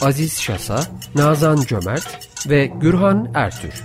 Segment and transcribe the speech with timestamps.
[0.00, 0.80] Aziz Şasa,
[1.14, 3.84] Nazan Cömert ve Gürhan Ertür.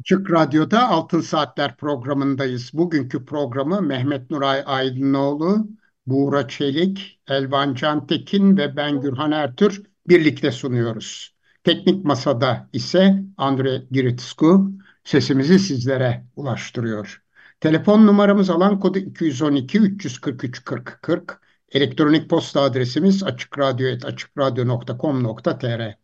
[0.00, 2.70] Açık Radyo'da Altın Saatler programındayız.
[2.74, 5.68] Bugünkü programı Mehmet Nuray Aydınoğlu,
[6.06, 11.34] Buğra Çelik, Elvan Cantekin ve ben Gürhan Ertür birlikte sunuyoruz.
[11.64, 14.72] Teknik Masada ise Andre Giritsku
[15.04, 17.22] sesimizi sizlere ulaştırıyor.
[17.60, 21.40] Telefon numaramız alan kodu 212 343 40 40.
[21.72, 25.94] Elektronik posta adresimiz açıkradyo.com.tr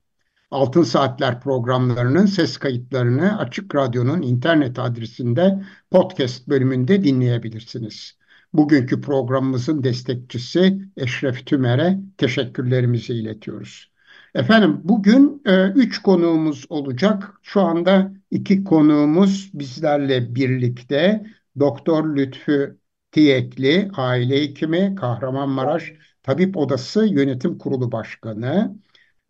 [0.50, 8.18] Altın Saatler programlarının ses kayıtlarını Açık Radyo'nun internet adresinde podcast bölümünde dinleyebilirsiniz.
[8.52, 13.90] Bugünkü programımızın destekçisi Eşref Tümer'e teşekkürlerimizi iletiyoruz.
[14.34, 17.32] Efendim bugün e, üç konuğumuz olacak.
[17.42, 21.26] Şu anda iki konuğumuz bizlerle birlikte.
[21.58, 22.78] Doktor Lütfü
[23.12, 28.76] Tiyekli, aile hekimi, Kahramanmaraş Tabip Odası Yönetim Kurulu Başkanı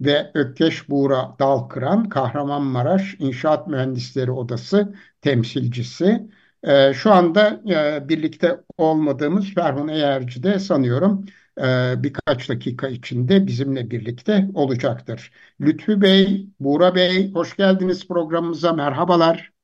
[0.01, 6.31] ve Ökkeş Buğra Dalkıran, Kahramanmaraş İnşaat Mühendisleri Odası temsilcisi.
[6.63, 11.25] Ee, şu anda e, birlikte olmadığımız Ferhun Eğerci de sanıyorum
[11.61, 15.33] e, birkaç dakika içinde bizimle birlikte olacaktır.
[15.61, 18.73] Lütfü Bey, Buğra Bey, hoş geldiniz programımıza.
[18.73, 19.56] Merhabalar.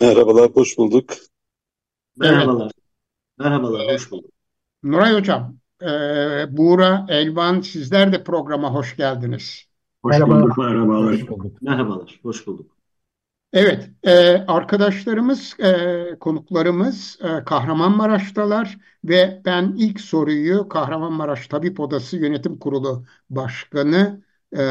[0.00, 1.10] Merhabalar, hoş bulduk.
[2.16, 2.72] Merhabalar.
[3.38, 4.30] Merhabalar, hoş bulduk.
[4.82, 5.86] Nuray Hocam, e,
[6.56, 9.64] Buğra, Elvan sizler de programa hoş geldiniz.
[10.02, 10.42] Hoş merhabalar.
[10.42, 11.12] bulduk, merhabalar.
[11.12, 11.62] Hoş bulduk.
[11.62, 12.76] Merhabalar, hoş bulduk.
[13.52, 14.10] Evet, e,
[14.48, 24.24] arkadaşlarımız, e, konuklarımız e, Kahramanmaraş'talar ve ben ilk soruyu Kahramanmaraş Tabip Odası Yönetim Kurulu Başkanı
[24.52, 24.62] e,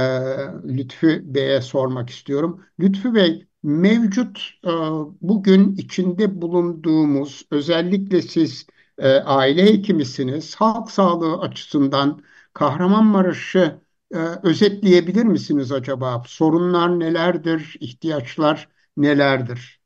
[0.65, 2.65] Lütfü Bey'e sormak istiyorum.
[2.79, 4.69] Lütfü Bey, mevcut e,
[5.21, 8.65] bugün içinde bulunduğumuz, özellikle siz
[8.97, 12.21] e, aile hekimisiniz, halk sağlığı açısından
[12.53, 13.81] Kahramanmaraş'ı
[14.13, 16.23] e, özetleyebilir misiniz acaba?
[16.27, 19.81] Sorunlar nelerdir, ihtiyaçlar nelerdir?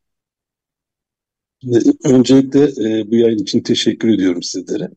[2.03, 4.89] Öncelikle e, bu yayın için teşekkür ediyorum sizlere.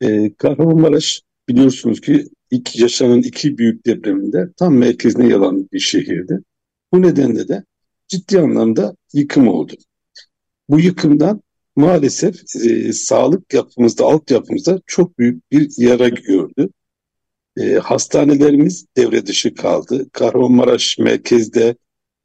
[0.00, 6.40] E, Kahramanmaraş biliyorsunuz ki ilk yaşanan iki büyük depreminde tam merkezine yalan bir şehirdi.
[6.92, 7.64] Bu nedenle de
[8.12, 9.72] ciddi anlamda yıkım oldu.
[10.68, 11.42] Bu yıkımdan
[11.76, 16.68] maalesef e, sağlık yapımızda, altyapımızda çok büyük bir yara gördü.
[17.56, 20.06] E, hastanelerimiz devre dışı kaldı.
[20.12, 21.76] Kahramanmaraş merkezde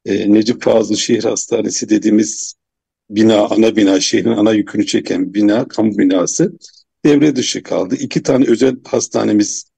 [0.04, 2.54] e, Necip Fazıl Şehir Hastanesi dediğimiz
[3.10, 6.52] bina, ana bina, şehrin ana yükünü çeken bina, kamu binası
[7.04, 7.96] devre dışı kaldı.
[8.00, 9.70] İki tane özel hastanemiz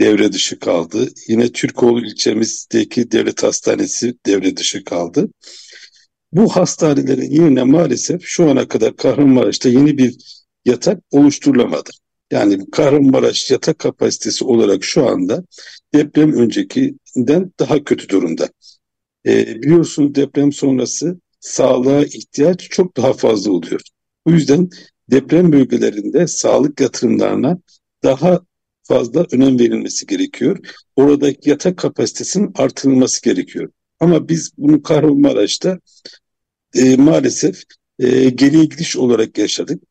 [0.00, 1.08] devre dışı kaldı.
[1.28, 5.28] Yine Türkoğlu ilçemizdeki devlet hastanesi devre dışı kaldı.
[6.32, 10.16] Bu hastanelerin yerine maalesef şu ana kadar Kahramanmaraş'ta yeni bir
[10.64, 11.90] yatak oluşturulamadı.
[12.30, 15.44] Yani Kahramanmaraş yatak kapasitesi olarak şu anda
[15.94, 18.48] deprem öncekinden daha kötü durumda.
[19.26, 23.80] E, biliyorsunuz deprem sonrası sağlığa ihtiyaç çok daha fazla oluyor.
[24.26, 24.68] Bu yüzden
[25.10, 27.58] deprem bölgelerinde sağlık yatırımlarına
[28.02, 28.40] daha
[28.88, 30.58] fazla önem verilmesi gerekiyor.
[30.96, 33.70] Oradaki yatak kapasitesinin artırılması gerekiyor.
[34.00, 35.78] Ama biz bunu Kahramanmaraş'ta
[36.74, 37.62] e, maalesef
[37.98, 39.82] e, geriye gidiş olarak yaşadık.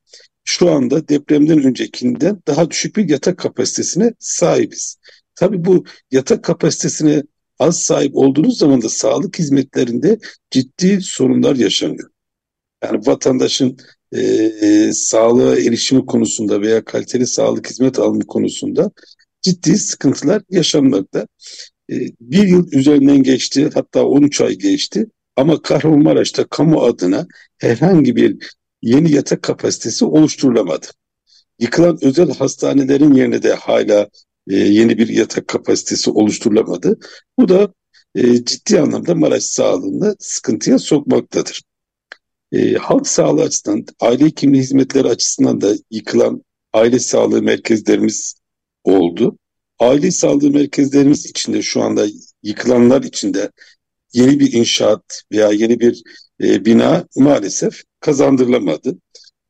[0.43, 4.97] Şu anda depremden öncekinden daha düşük bir yatak kapasitesine sahibiz.
[5.35, 7.23] Tabii bu yatak kapasitesine
[7.59, 10.19] az sahip olduğunuz zaman da sağlık hizmetlerinde
[10.51, 12.09] ciddi sorunlar yaşanıyor.
[12.83, 13.77] Yani vatandaşın
[14.15, 14.21] e,
[14.67, 18.91] e, sağlığa erişimi konusunda veya kaliteli sağlık hizmet alımı konusunda
[19.41, 21.27] ciddi sıkıntılar yaşanmakta.
[21.91, 27.27] E, bir yıl üzerinden geçti hatta 13 ay geçti ama Kahramanmaraş'ta kamu adına
[27.57, 28.37] herhangi bir
[28.81, 30.87] yeni yatak kapasitesi oluşturulamadı.
[31.59, 34.09] Yıkılan özel hastanelerin yerine de hala
[34.49, 36.99] e, yeni bir yatak kapasitesi oluşturulamadı.
[37.39, 37.73] Bu da
[38.15, 41.61] e, ciddi anlamda Maraş sağlığını sıkıntıya sokmaktadır.
[42.51, 46.43] E, halk sağlığı açısından, aile hekimliği hizmetleri açısından da yıkılan
[46.73, 48.35] aile sağlığı merkezlerimiz
[48.83, 49.37] oldu.
[49.79, 52.07] Aile sağlığı merkezlerimiz içinde şu anda
[52.43, 53.51] yıkılanlar içinde
[54.13, 56.03] yeni bir inşaat veya yeni bir
[56.43, 58.97] e, bina maalesef kazandırılamadı.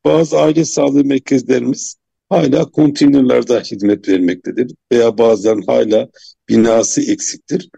[0.04, 1.96] bazı aile sağlığı merkezlerimiz
[2.28, 6.08] hala konteynerlarda hizmet vermektedir veya bazen hala
[6.48, 7.70] binası eksiktir.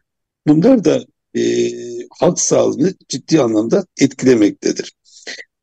[0.47, 1.05] Bunlar da
[1.37, 1.43] e,
[2.21, 4.93] halk sağlığını ciddi anlamda etkilemektedir.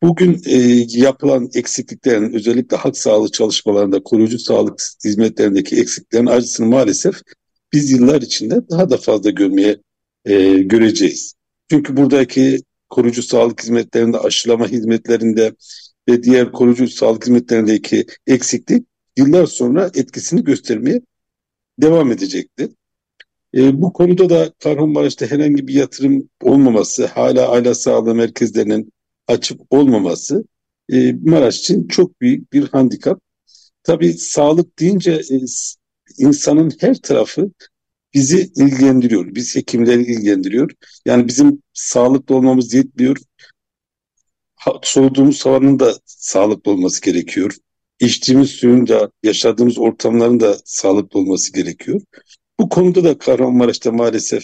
[0.04, 0.58] Bugün e,
[1.00, 7.16] yapılan eksikliklerin özellikle halk sağlığı çalışmalarında koruyucu sağlık hizmetlerindeki eksikliklerin acısını maalesef
[7.74, 9.78] biz yıllar içinde daha da fazla görmeye
[10.26, 11.34] e, göreceğiz.
[11.70, 12.60] Çünkü buradaki
[12.90, 15.56] koruyucu sağlık hizmetlerinde, aşılama hizmetlerinde
[16.10, 18.88] ve diğer koruyucu sağlık hizmetlerindeki eksiklik
[19.18, 21.02] yıllar sonra etkisini göstermeye
[21.82, 22.70] devam edecektir.
[23.56, 28.92] E, bu konuda da Kahramanmaraş'ta herhangi bir yatırım olmaması, hala aile sağlığı merkezlerinin
[29.28, 30.46] açık olmaması
[30.94, 33.20] e, Maraş için çok büyük bir handikap.
[33.84, 35.40] Tabii sağlık deyince e,
[36.18, 37.52] insanın her tarafı
[38.14, 39.36] bizi ilgilendiriyor.
[39.36, 40.72] Biz hekimleri ilgilendiriyor.
[41.06, 43.18] Yani bizim sağlıklı olmamız yetmiyor.
[44.56, 47.56] Ha, soluduğumuz havanın da sağlıklı olması gerekiyor.
[48.00, 52.02] İçtiğimiz suyun da, yaşadığımız ortamların da sağlıklı olması gerekiyor.
[52.60, 54.44] Bu konuda da Kahramanmaraş'ta maalesef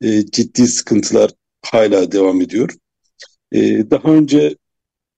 [0.00, 1.30] e, ciddi sıkıntılar
[1.62, 2.76] hala devam ediyor.
[3.52, 4.56] E, daha önce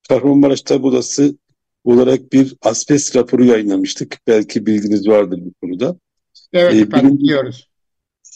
[0.08, 1.36] Kahramanmaraş Odası
[1.84, 4.18] olarak bir asbest raporu yayınlamıştık.
[4.26, 5.96] Belki bilginiz vardır bu konuda.
[6.52, 7.68] Evet e, efendim biliyoruz.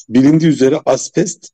[0.09, 1.49] Bilindiği üzere asbest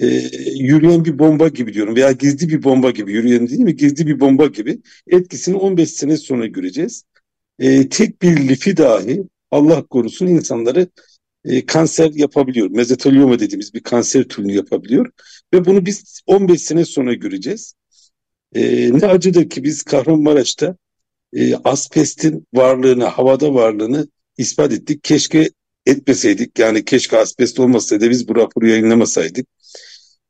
[0.00, 0.06] e,
[0.54, 3.76] yürüyen bir bomba gibi diyorum veya gizli bir bomba gibi yürüyen değil mi?
[3.76, 7.04] Gizli bir bomba gibi etkisini 15 sene sonra göreceğiz.
[7.58, 10.88] E, tek bir lifi dahi Allah korusun insanları
[11.44, 12.70] e, kanser yapabiliyor.
[12.70, 15.10] Mezotelioma dediğimiz bir kanser türünü yapabiliyor.
[15.54, 17.74] Ve bunu biz 15 sene sonra göreceğiz.
[18.54, 20.76] E, ne acıdır ki biz Kahramanmaraş'ta
[21.32, 24.08] e, asbestin varlığını, havada varlığını
[24.38, 25.04] ispat ettik.
[25.04, 25.50] Keşke
[25.86, 26.58] etmeseydik.
[26.58, 29.46] Yani keşke asbest olmasaydı biz bu raporu yayınlamasaydık.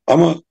[0.07, 0.41] Ama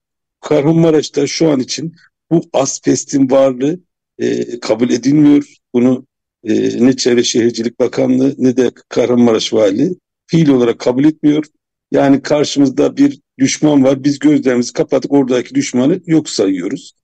[0.40, 1.94] Kahramanmaraş'ta şu an için
[2.30, 3.80] bu asbestin varlığı
[4.18, 5.54] e, kabul edilmiyor.
[5.74, 6.06] Bunu
[6.44, 9.94] e, ne Çevre Şehircilik Bakanlığı ne de Kahramanmaraş Vali
[10.26, 11.44] fiil olarak kabul etmiyor.
[11.90, 14.04] Yani karşımızda bir düşman var.
[14.04, 16.94] Biz gözlerimizi kapatıp oradaki düşmanı yok sayıyoruz.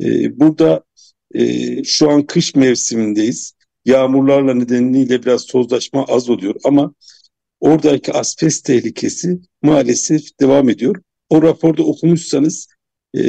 [0.00, 0.84] Ee, burada
[1.34, 3.54] e, şu an kış mevsimindeyiz.
[3.84, 6.94] Yağmurlarla nedeniyle biraz tozlaşma az oluyor ama
[7.60, 11.02] oradaki asbest tehlikesi maalesef devam ediyor.
[11.30, 12.68] O raporda okumuşsanız
[13.16, 13.22] e,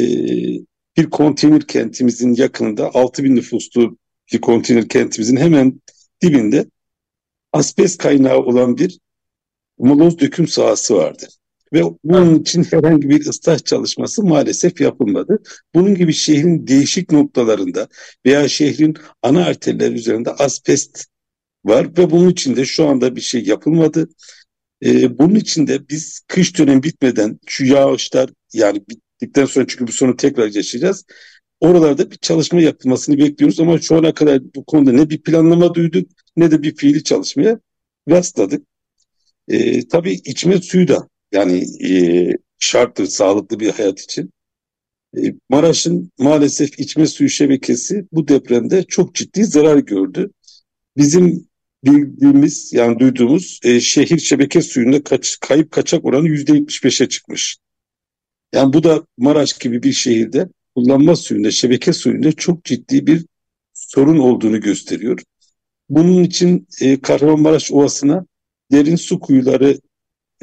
[0.98, 3.98] bir konteyner kentimizin yakınında 6000 nüfuslu
[4.33, 5.81] bir konteyner kentimizin hemen
[6.21, 6.65] dibinde
[7.54, 9.00] asbest kaynağı olan bir
[9.77, 11.27] moloz döküm sahası vardı.
[11.74, 15.44] Ve bunun için herhangi bir ıslah çalışması maalesef yapılmadı.
[15.75, 17.88] Bunun gibi şehrin değişik noktalarında
[18.25, 21.06] veya şehrin ana arterler üzerinde asbest
[21.66, 24.10] var ve bunun için de şu anda bir şey yapılmadı.
[24.86, 29.92] Ee, bunun için de biz kış dönemi bitmeden şu yağışlar yani bittikten sonra çünkü bu
[29.92, 31.06] sonu tekrar yaşayacağız.
[31.60, 36.12] Oralarda bir çalışma yapılmasını bekliyoruz ama şu ana kadar bu konuda ne bir planlama duyduk
[36.36, 37.60] ne de bir fiili çalışmaya
[38.10, 38.68] rastladık.
[39.48, 44.32] E, tabii içme suyu da yani e, şarttır sağlıklı bir hayat için.
[45.18, 50.32] E, Maraş'ın maalesef içme suyu şebekesi bu depremde çok ciddi zarar gördü.
[50.98, 51.48] Bizim
[51.86, 57.58] bildiğimiz yani duyduğumuz e, şehir şebeke suyunda kaç, kayıp kaçak oranı yüzde 75'e çıkmış.
[58.54, 63.25] Yani bu da Maraş gibi bir şehirde kullanma suyunda, şebeke suyunda çok ciddi bir
[63.74, 65.20] sorun olduğunu gösteriyor.
[65.90, 68.25] Bunun için e, Kahramanmaraş Ovası'na
[68.72, 69.80] derin su kuyuları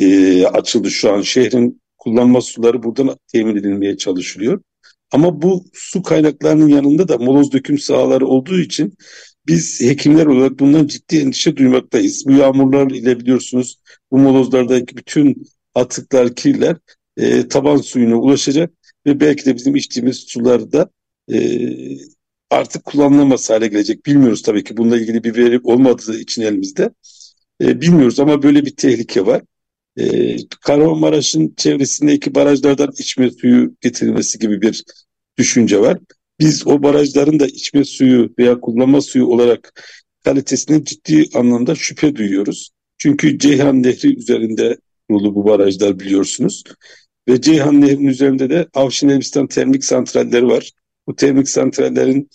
[0.01, 1.23] e, açıldı şu an.
[1.23, 4.63] Şehrin kullanma suları buradan temin edilmeye çalışılıyor.
[5.13, 8.95] Ama bu su kaynaklarının yanında da moloz döküm sahaları olduğu için
[9.47, 12.27] biz hekimler olarak bundan ciddi endişe duymaktayız.
[12.27, 13.81] Bu yağmurlar ile biliyorsunuz
[14.11, 16.77] bu molozlardaki bütün atıklar, kirler
[17.17, 18.73] e, taban suyuna ulaşacak
[19.07, 20.91] ve belki de bizim içtiğimiz sularda
[21.33, 21.39] e,
[22.51, 24.07] artık kullanılamaz hale gelecek.
[24.07, 26.91] Bilmiyoruz tabii ki bununla ilgili bir veri olmadığı için elimizde.
[27.63, 29.43] E, bilmiyoruz ama böyle bir tehlike var.
[29.99, 34.85] E, Kahramanmaraş'ın çevresindeki barajlardan içme suyu getirilmesi gibi bir
[35.39, 35.99] düşünce var.
[36.41, 39.83] Biz o barajların da içme suyu veya kullanma suyu olarak
[40.25, 42.71] kalitesine ciddi anlamda şüphe duyuyoruz.
[42.99, 44.77] Çünkü Ceyhan Nehri üzerinde
[45.09, 46.65] kurulu bu barajlar biliyorsunuz.
[47.29, 50.71] Ve Ceyhan Nehri'nin üzerinde de Avşin Elbistan termik santralleri var.
[51.07, 52.31] Bu termik santrallerin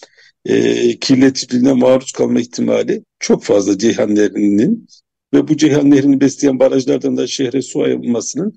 [0.46, 4.88] e, kirleticiliğine maruz kalma ihtimali çok fazla Ceyhan Nehri'nin
[5.36, 8.54] ve bu Ceyhan Nehri'ni besleyen barajlardan da şehre su ayrılmasının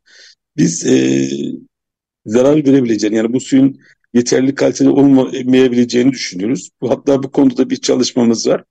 [0.56, 1.28] biz e,
[2.26, 3.78] zarar verebileceğini yani bu suyun
[4.14, 6.70] yeterli kaliteli olmayabileceğini düşünüyoruz.
[6.82, 8.64] Hatta bu konuda bir çalışmamız var.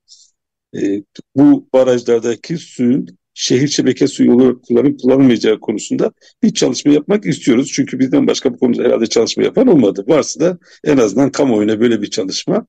[0.76, 1.02] E,
[1.36, 6.12] bu barajlardaki suyun şehir şebeke suyu olarak kullanıp kullanılmayacağı konusunda
[6.42, 7.72] bir çalışma yapmak istiyoruz.
[7.72, 10.04] Çünkü bizden başka bu konuda herhalde çalışma yapan olmadı.
[10.08, 12.66] Varsa da en azından kamuoyuna böyle bir çalışma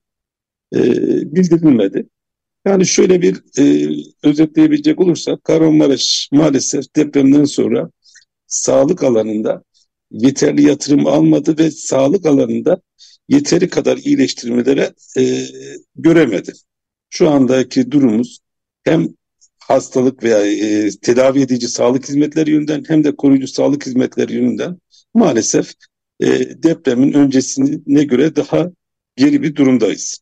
[0.76, 0.80] e,
[1.36, 2.08] bildirilmedi.
[2.70, 3.90] Yani şöyle bir e,
[4.24, 7.90] özetleyebilecek olursak Kahramanmaraş maalesef depremden sonra
[8.48, 9.64] sağlık alanında
[10.12, 12.82] yeterli yatırım almadı ve sağlık alanında
[13.30, 15.46] yeteri kadar iyileştirmelere e,
[15.96, 16.54] göremedi.
[17.10, 18.40] Şu andaki durumumuz
[18.84, 19.08] hem
[19.60, 24.78] hastalık veya e, tedavi edici sağlık hizmetleri yönünden hem de koruyucu sağlık hizmetleri yönünden
[25.14, 25.74] maalesef
[26.20, 26.28] e,
[26.64, 28.72] depremin öncesine göre daha
[29.16, 30.20] geri bir durumdayız.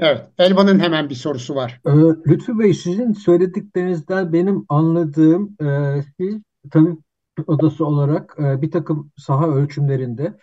[0.00, 1.80] Evet, Elvan'ın hemen bir sorusu var.
[1.86, 1.90] Ee,
[2.26, 6.36] Lütfü Bey, sizin söylediklerinizden benim anladığım, e, siz
[6.70, 6.98] tabip
[7.46, 10.38] odası olarak e, bir takım saha ölçümlerinde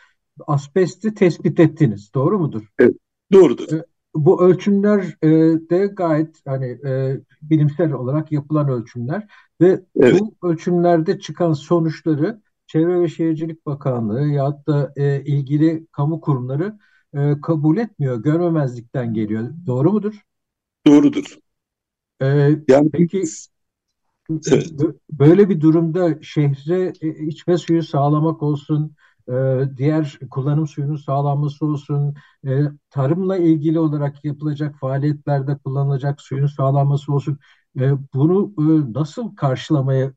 [0.48, 2.62] asbesti tespit ettiniz, doğru mudur?
[2.80, 2.96] Evet,
[3.34, 3.74] doğrudur.
[3.74, 3.84] E,
[4.16, 5.30] bu ölçümler e,
[5.70, 9.28] de gayet hani e, bilimsel olarak yapılan ölçümler
[9.62, 10.22] ve evet.
[10.22, 16.78] bu ölçümlerde çıkan sonuçları Çevre ve Şehircilik Bakanlığı ya da e, ilgili kamu kurumları
[17.14, 19.50] e, kabul etmiyor, görmemezlikten geliyor.
[19.66, 20.22] Doğru mudur?
[20.88, 21.38] Doğrudur.
[22.22, 22.26] E,
[22.68, 23.24] yani peki
[24.52, 24.72] evet.
[25.12, 28.96] böyle bir durumda şehre e, içme suyu sağlamak olsun,
[29.30, 29.34] e,
[29.78, 32.16] diğer kullanım suyunun sağlanması olsun,
[32.48, 37.40] e, tarımla ilgili olarak yapılacak faaliyetlerde kullanılacak suyun sağlanması olsun.
[37.80, 38.54] E, bunu
[38.94, 40.14] nasıl karşılamaya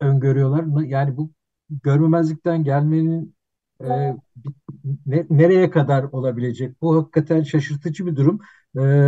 [0.00, 0.84] öngörüyorlar?
[0.86, 1.30] Yani bu
[1.70, 3.33] görmemezlikten gelmenin
[5.30, 6.82] nereye kadar olabilecek?
[6.82, 8.40] Bu hakikaten şaşırtıcı bir durum.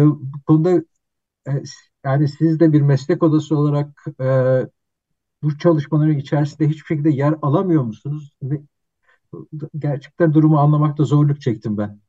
[0.06, 0.82] Bu konuda
[2.04, 4.04] yani siz de bir meslek odası olarak
[5.42, 8.36] bu çalışmaların içerisinde hiçbir şekilde yer alamıyor musunuz?
[9.78, 12.00] gerçekten durumu anlamakta zorluk çektim ben.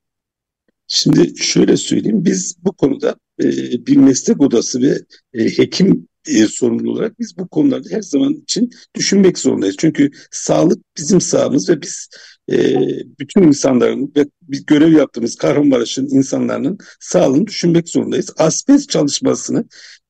[0.88, 3.46] Şimdi şöyle söyleyeyim, biz bu konuda e,
[3.86, 5.00] bir meslek odası ve
[5.34, 9.76] e, hekim e, sorumlu olarak biz bu konularda her zaman için düşünmek zorundayız.
[9.80, 12.10] Çünkü sağlık bizim sağımız ve biz
[12.52, 12.76] e,
[13.20, 18.34] bütün insanların ve biz görev yaptığımız Kahramanmaraş'ın insanların sağlığını düşünmek zorundayız.
[18.38, 19.66] Asbest çalışmasını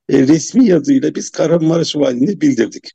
[0.09, 2.91] e, resmi yazıyla biz Kahramanmaraş Valiliğine bildirdik.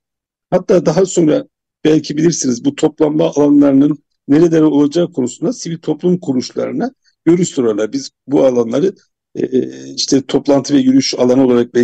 [0.50, 1.44] Hatta daha sonra
[1.84, 3.98] belki bilirsiniz bu toplanma alanlarının
[4.28, 6.92] nereden olacağı konusunda sivil toplum kuruluşlarına
[7.24, 7.92] görüş sorarlar.
[7.92, 8.94] Biz bu alanları
[9.34, 11.74] e, e, işte toplantı ve yürüyüş alanı olarak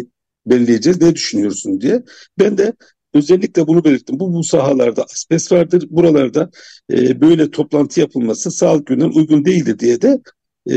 [0.51, 1.01] belirleyeceğiz.
[1.01, 2.03] Ne düşünüyorsun diye.
[2.39, 2.73] Ben de
[3.15, 4.21] özellikle bunu belirttim.
[4.21, 5.87] Bu, bu sahalarda asbest vardır.
[5.91, 6.51] Buralarda
[6.93, 10.21] e, böyle toplantı yapılması sağlık yönünden uygun değildir diye de
[10.71, 10.75] e,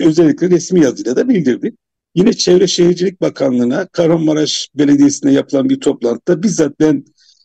[0.00, 1.74] özellikle resmi yazıyla da bildirdik.
[2.14, 7.04] Yine Çevre Şehircilik Bakanlığı'na Kahramanmaraş Belediyesi'ne yapılan bir toplantıda bizzat ben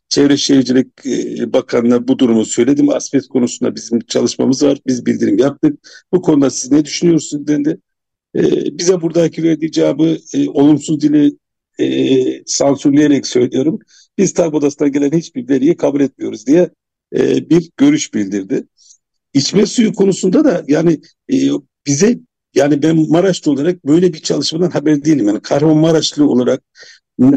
[0.09, 2.89] Çevre Şehircilik e, Bakanı'na bu durumu söyledim.
[2.89, 4.77] Asbest konusunda bizim çalışmamız var.
[4.87, 5.79] Biz bildirim yaptık.
[6.13, 7.79] Bu konuda siz ne düşünüyorsunuz dedi.
[8.37, 8.43] E,
[8.77, 11.37] bize buradaki cevabı e, olumsuz dili
[11.79, 13.79] e, sansürleyerek söylüyorum.
[14.17, 16.69] Biz TAB Odası'ndan gelen hiçbir veriyi kabul etmiyoruz diye
[17.15, 18.67] e, bir görüş bildirdi.
[19.33, 20.99] İçme suyu konusunda da yani
[21.33, 21.35] e,
[21.87, 22.19] bize
[22.55, 25.27] yani ben Maraşlı olarak böyle bir çalışmadan haber değilim.
[25.27, 26.63] Yani Kahramanmaraşlı olarak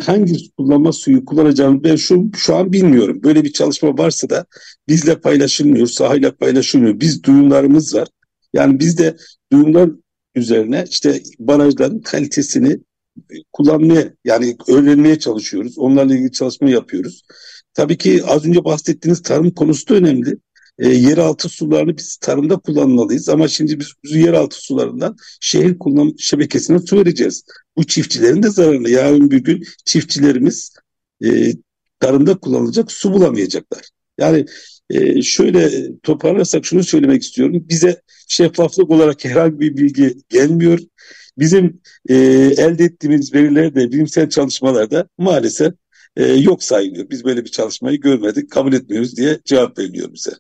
[0.05, 3.21] hangi kullanma suyu kullanacağını ben şu, şu an bilmiyorum.
[3.23, 4.47] Böyle bir çalışma varsa da
[4.89, 7.01] bizle paylaşılmıyor, sahayla paylaşılmıyor.
[7.01, 8.09] Biz duyumlarımız var.
[8.53, 9.17] Yani biz de
[9.53, 9.91] duyumlar
[10.35, 12.79] üzerine işte barajların kalitesini
[13.53, 15.79] kullanmaya yani öğrenmeye çalışıyoruz.
[15.79, 17.23] Onlarla ilgili çalışma yapıyoruz.
[17.75, 20.37] Tabii ki az önce bahsettiğiniz tarım konusu da önemli.
[20.79, 26.97] E, yeraltı sularını biz tarımda kullanmalıyız ama şimdi biz yeraltı sularından şehir kullanım şebekesine su
[26.97, 27.45] vereceğiz.
[27.77, 28.91] Bu çiftçilerin de zararını.
[28.91, 30.75] Yarın bir gün çiftçilerimiz
[31.25, 31.53] e,
[32.01, 33.89] tarımda kullanılacak su bulamayacaklar.
[34.19, 34.47] Yani
[34.91, 35.71] e, şöyle
[36.03, 37.67] toparlarsak şunu söylemek istiyorum.
[37.69, 40.79] Bize şeffaflık olarak herhangi bir bilgi gelmiyor.
[41.39, 42.15] Bizim e,
[42.57, 45.75] elde ettiğimiz veriler de bilimsel çalışmalarda maalesef
[46.17, 47.11] e, yok sayılıyor.
[47.11, 50.31] Biz böyle bir çalışmayı görmedik, kabul etmiyoruz diye cevap veriliyor bize.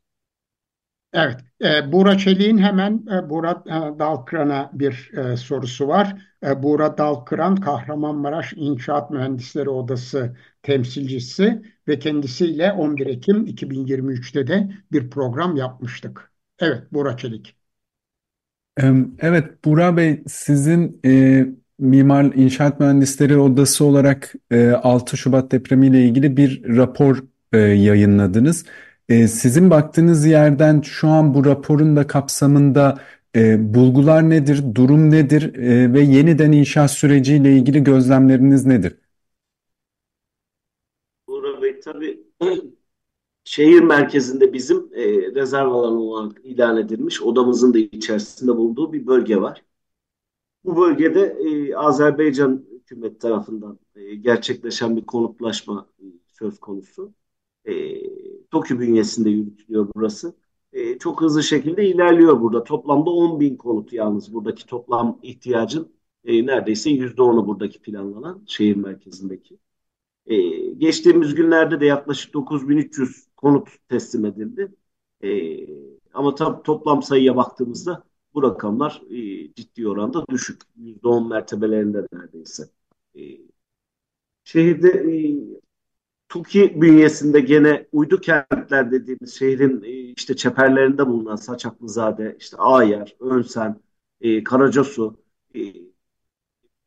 [1.12, 6.16] Evet, e, Buğra Çelik'in hemen e, Buğra e, Dalkıran'a bir e, sorusu var.
[6.46, 15.10] E, Buğra Dalkıran, Kahramanmaraş İnşaat Mühendisleri Odası temsilcisi ve kendisiyle 11 Ekim 2023'te de bir
[15.10, 16.32] program yapmıştık.
[16.58, 17.56] Evet, Buğra Çelik.
[19.18, 21.46] Evet, Buğra Bey, sizin e,
[21.78, 28.64] Mimar İnşaat Mühendisleri Odası olarak e, 6 Şubat depremiyle ilgili bir rapor e, yayınladınız.
[29.10, 32.98] E, sizin baktığınız yerden şu an bu raporun da kapsamında
[33.36, 38.96] e, bulgular nedir, durum nedir e, ve yeniden inşaat süreciyle ilgili gözlemleriniz nedir?
[41.26, 42.20] Uğur Bey tabii
[43.44, 49.36] şehir merkezinde bizim e, rezerv alanı olarak ilan edilmiş odamızın da içerisinde bulunduğu bir bölge
[49.36, 49.62] var.
[50.64, 56.04] Bu bölgede e, Azerbaycan hükümet tarafından e, gerçekleşen bir konutlaşma e,
[56.38, 57.12] söz konusu.
[57.68, 57.72] E,
[58.50, 60.34] TOKİ bünyesinde yürütülüyor burası.
[60.72, 62.64] e, çok hızlı şekilde ilerliyor burada.
[62.64, 65.92] Toplamda 10 bin konut yalnız buradaki toplam ihtiyacın
[66.24, 69.58] e, neredeyse %10'u buradaki planlanan şehir merkezindeki.
[70.26, 70.36] E,
[70.70, 74.74] geçtiğimiz günlerde de yaklaşık 9300 konut teslim edildi.
[75.24, 75.30] E,
[76.14, 80.62] ama tabii toplam sayıya baktığımızda bu rakamlar e, ciddi oranda düşük.
[80.76, 82.70] %10 mertebelerinde neredeyse.
[83.16, 83.20] E,
[84.44, 85.59] şehirde e,
[86.30, 93.80] TUKİ bünyesinde gene uydu kentler dediğimiz şehrin e, işte çeperlerinde bulunan Saçaklızade, işte Ağyer, Önsen,
[94.20, 95.16] e, Karacasu
[95.54, 95.60] e,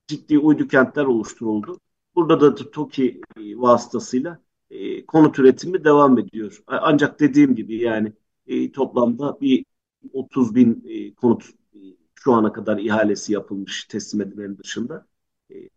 [0.07, 1.79] ciddi uydu kentler oluşturuldu.
[2.15, 6.63] Burada da TOKİ e, vasıtasıyla e, konut üretimi devam ediyor.
[6.67, 8.13] Ancak dediğim gibi yani
[8.47, 9.65] e, toplamda bir
[10.13, 11.43] 30 bin e, konut
[11.75, 11.79] e,
[12.15, 15.07] şu ana kadar ihalesi yapılmış teslim edilenin dışında
[15.51, 15.69] e,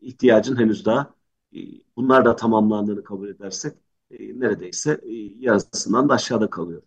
[0.00, 1.13] ihtiyacın henüz daha e,
[1.96, 3.74] bunlar da tamamlandığını kabul edersek
[4.10, 6.82] e, neredeyse e, yarısından da aşağıda kalıyor.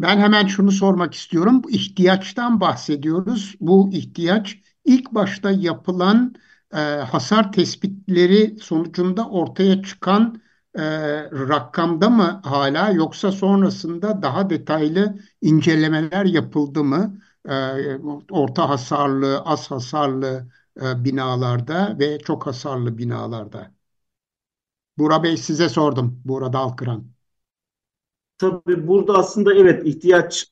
[0.00, 1.62] Ben hemen şunu sormak istiyorum.
[1.64, 3.54] Bu ihtiyaçtan bahsediyoruz.
[3.60, 6.34] Bu ihtiyaç ilk başta yapılan
[6.74, 10.42] e, hasar tespitleri sonucunda ortaya çıkan
[10.74, 10.82] e,
[11.30, 17.18] rakamda mı hala yoksa sonrasında daha detaylı incelemeler yapıldı mı?
[17.48, 17.52] E,
[18.30, 20.48] orta hasarlı, az hasarlı
[20.82, 23.74] e, binalarda ve çok hasarlı binalarda.
[24.98, 26.22] Buğra Bey size sordum.
[26.24, 27.12] Buğra Dalkıran.
[28.38, 30.46] Tabii burada aslında evet ihtiyaç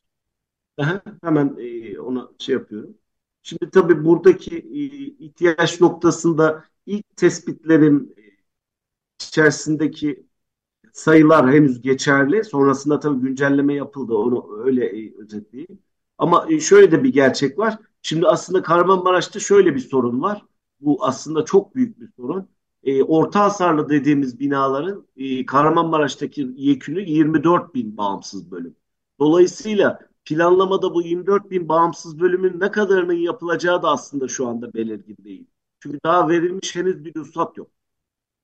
[1.23, 2.99] hemen e, ona şey yapıyorum.
[3.43, 4.81] Şimdi tabii buradaki e,
[5.27, 8.15] ihtiyaç noktasında ilk tespitlerin
[9.23, 10.27] içerisindeki
[10.93, 12.45] sayılar henüz geçerli.
[12.45, 14.15] Sonrasında tabii güncelleme yapıldı.
[14.15, 15.81] Onu öyle özetleyeyim.
[16.19, 17.79] Ama şöyle de bir gerçek var.
[18.03, 20.43] Şimdi aslında Kahramanmaraş'ta şöyle bir sorun var.
[20.81, 22.49] Bu aslında çok büyük bir sorun.
[22.85, 28.77] E, orta hasarlı dediğimiz binaların e, Kahramanmaraş'taki yekünü 24 bin bağımsız bölüm.
[29.21, 35.17] Dolayısıyla planlamada bu 24 bin bağımsız bölümün ne kadarının yapılacağı da aslında şu anda belirgin
[35.25, 35.47] değil.
[35.81, 37.71] Çünkü daha verilmiş henüz bir ruhsat yok.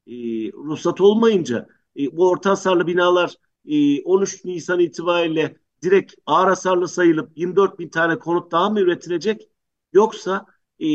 [0.07, 0.13] E,
[0.53, 1.69] ruhsat olmayınca
[1.99, 3.35] e, bu orta hasarlı binalar
[3.67, 9.49] e, 13 Nisan itibariyle direkt ağır hasarlı sayılıp 24 bin tane konut daha mı üretilecek?
[9.93, 10.47] Yoksa
[10.81, 10.87] e,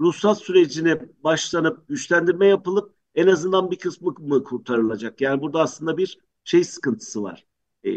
[0.00, 5.20] ruhsat sürecine başlanıp güçlendirme yapılıp en azından bir kısmı mı kurtarılacak?
[5.20, 7.46] Yani burada aslında bir şey sıkıntısı var.
[7.84, 7.90] E,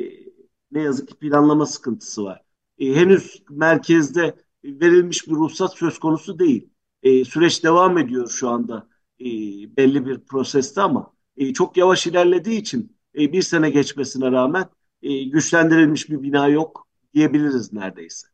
[0.71, 2.43] ne yazık ki planlama sıkıntısı var.
[2.79, 6.69] E, henüz merkezde verilmiş bir ruhsat söz konusu değil.
[7.03, 8.89] E, süreç devam ediyor şu anda
[9.19, 9.25] e,
[9.77, 14.69] belli bir proseste ama e, çok yavaş ilerlediği için e, bir sene geçmesine rağmen
[15.01, 18.27] e, güçlendirilmiş bir bina yok diyebiliriz neredeyse.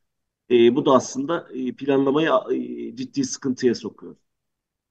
[0.50, 4.16] E, bu da aslında e, planlamayı e, ciddi sıkıntıya sokuyor.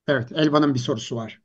[0.08, 1.42] Evet, Elvan'ın bir sorusu var.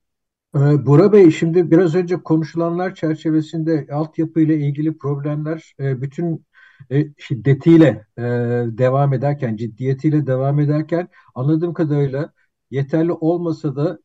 [0.56, 6.46] Ee, Bora Bey, şimdi biraz önce konuşulanlar çerçevesinde altyapı ile ilgili problemler e, bütün
[6.90, 8.22] e, şiddetiyle e,
[8.78, 12.32] devam ederken, ciddiyetiyle devam ederken anladığım kadarıyla
[12.70, 13.98] yeterli olmasa da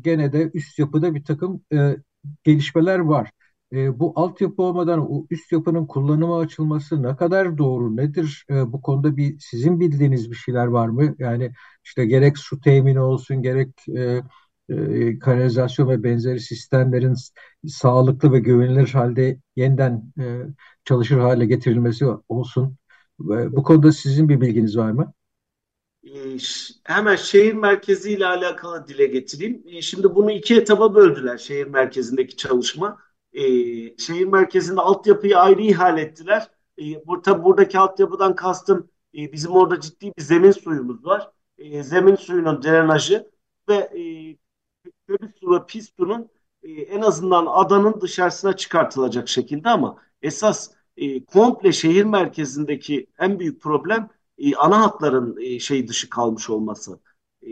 [0.00, 1.62] gene de üst yapıda bir takım
[2.44, 3.30] gelişmeler var
[3.74, 8.46] e, bu altyapı olmadan o üst yapının kullanıma açılması ne kadar doğru nedir?
[8.50, 11.14] E, bu konuda bir sizin bildiğiniz bir şeyler var mı?
[11.18, 11.52] Yani
[11.84, 14.22] işte gerek su temini olsun gerek e,
[14.68, 17.14] e, kanalizasyon ve benzeri sistemlerin
[17.66, 20.42] sağlıklı ve güvenilir halde yeniden e,
[20.84, 22.76] çalışır hale getirilmesi olsun.
[23.20, 25.12] E, bu konuda sizin bir bilginiz var mı?
[26.04, 26.36] Ee,
[26.84, 29.82] hemen şehir merkeziyle alakalı dile getireyim.
[29.82, 32.98] Şimdi bunu iki etaba böldüler şehir merkezindeki çalışma
[33.34, 33.42] e,
[33.98, 36.50] şehir merkezinde altyapıyı ayrı ihale ettiler.
[36.78, 41.30] E, bu, tabi buradaki altyapıdan kastım e, bizim orada ciddi bir zemin suyumuz var.
[41.58, 43.30] E, zemin suyunun drenajı
[43.68, 44.36] ve e,
[45.06, 46.30] kömür su ve pis suyun
[46.62, 53.62] e, en azından adanın dışarısına çıkartılacak şekilde ama esas e, komple şehir merkezindeki en büyük
[53.62, 57.00] problem e, ana hatların e, şey dışı kalmış olması.
[57.42, 57.50] E,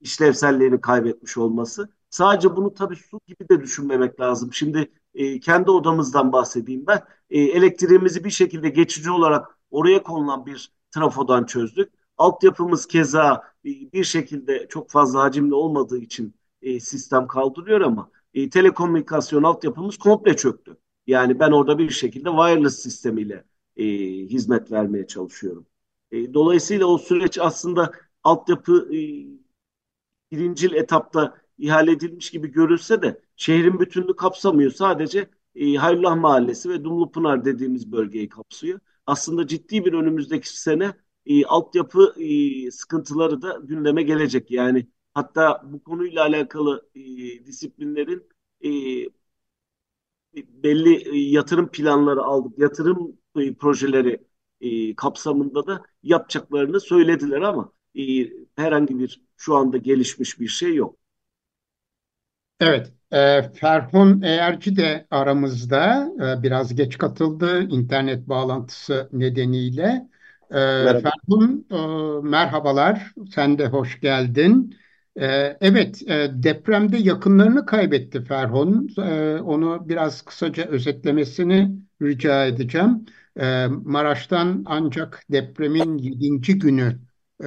[0.00, 1.88] işlevselliğini kaybetmiş olması.
[2.10, 4.52] Sadece bunu tabii su gibi de düşünmemek lazım.
[4.52, 7.02] Şimdi e, kendi odamızdan bahsedeyim ben.
[7.30, 11.92] E, elektriğimizi bir şekilde geçici olarak oraya konulan bir trafodan çözdük.
[12.16, 18.50] Altyapımız keza e, bir şekilde çok fazla hacimli olmadığı için e, sistem kaldırıyor ama e,
[18.50, 20.76] telekomünikasyon altyapımız komple çöktü.
[21.06, 23.44] Yani ben orada bir şekilde wireless sistemiyle
[23.76, 23.84] e,
[24.26, 25.66] hizmet vermeye çalışıyorum.
[26.10, 27.92] E, dolayısıyla o süreç aslında
[28.24, 28.98] altyapı e,
[30.30, 34.70] birincil etapta ihale edilmiş gibi görülse de şehrin bütününü kapsamıyor.
[34.70, 38.80] Sadece e, Hayrullah Mahallesi ve Dumlupınar dediğimiz bölgeyi kapsıyor.
[39.06, 40.92] Aslında ciddi bir önümüzdeki sene
[41.26, 44.50] e, altyapı e, sıkıntıları da gündeme gelecek.
[44.50, 47.00] Yani hatta bu konuyla alakalı e,
[47.46, 48.28] disiplinlerin
[48.64, 48.70] e,
[50.34, 52.58] belli yatırım planları aldık.
[52.58, 53.16] Yatırım
[53.58, 54.20] projeleri
[54.96, 57.72] kapsamında da yapacaklarını söylediler ama
[58.56, 60.99] herhangi bir şu anda gelişmiş bir şey yok.
[62.60, 70.08] Evet, e, Ferhun Eğerci de aramızda e, biraz geç katıldı internet bağlantısı nedeniyle.
[70.50, 71.10] E, Merhaba.
[71.10, 71.76] Ferhun e,
[72.28, 74.76] merhabalar, sen de hoş geldin.
[75.16, 75.26] E,
[75.60, 78.88] evet, e, depremde yakınlarını kaybetti Ferhun.
[78.98, 81.70] E, onu biraz kısaca özetlemesini
[82.02, 83.06] rica edeceğim.
[83.40, 86.58] E, Maraş'tan ancak depremin 7.
[86.58, 87.00] günü
[87.44, 87.46] e,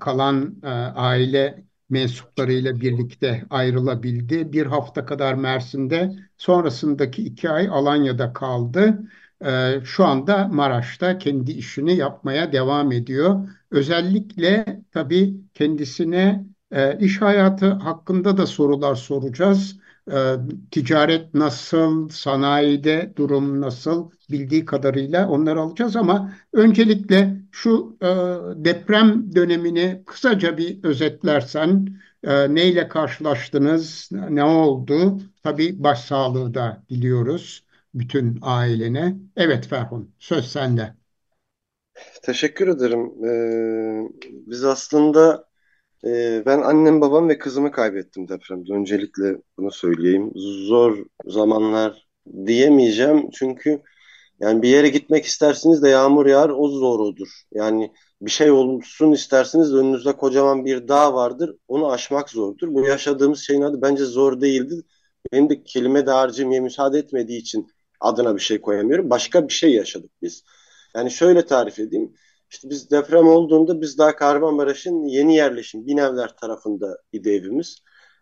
[0.00, 4.52] kalan e, aile mensuplarıyla birlikte ayrılabildi.
[4.52, 8.98] Bir hafta kadar Mersin'de, sonrasındaki iki ay Alanya'da kaldı.
[9.44, 13.48] Ee, şu anda Maraş'ta kendi işini yapmaya devam ediyor.
[13.70, 19.80] Özellikle tabii kendisine e, iş hayatı hakkında da sorular soracağız.
[20.12, 20.36] E,
[20.70, 28.06] ticaret nasıl, sanayide durum nasıl bildiği kadarıyla onları alacağız ama öncelikle şu e,
[28.64, 35.18] deprem dönemini kısaca bir özetlersen e, neyle karşılaştınız, ne oldu?
[35.42, 39.16] Tabii başsağlığı da diliyoruz bütün ailene.
[39.36, 40.94] Evet Ferhun, söz sende.
[42.22, 43.24] Teşekkür ederim.
[43.24, 44.08] Ee,
[44.46, 45.47] biz aslında
[46.04, 48.72] e, ben annem, babam ve kızımı kaybettim depremde.
[48.72, 50.32] Öncelikle bunu söyleyeyim.
[50.36, 52.06] Zor zamanlar
[52.46, 53.82] diyemeyeceğim çünkü
[54.40, 57.28] yani bir yere gitmek istersiniz de yağmur yağar o zorudur.
[57.52, 61.56] Yani bir şey olsun istersiniz de önünüzde kocaman bir dağ vardır.
[61.68, 62.74] Onu aşmak zordur.
[62.74, 64.74] Bu yaşadığımız şeyin adı bence zor değildi.
[65.32, 67.68] Benim de kelime dağarcığım müsaade etmediği için
[68.00, 69.10] adına bir şey koyamıyorum.
[69.10, 70.44] Başka bir şey yaşadık biz.
[70.94, 72.14] Yani şöyle tarif edeyim.
[72.50, 77.78] İşte biz deprem olduğunda biz daha Kahramanmaraş'ın yeni yerleşim Binevler tarafında idi evimiz.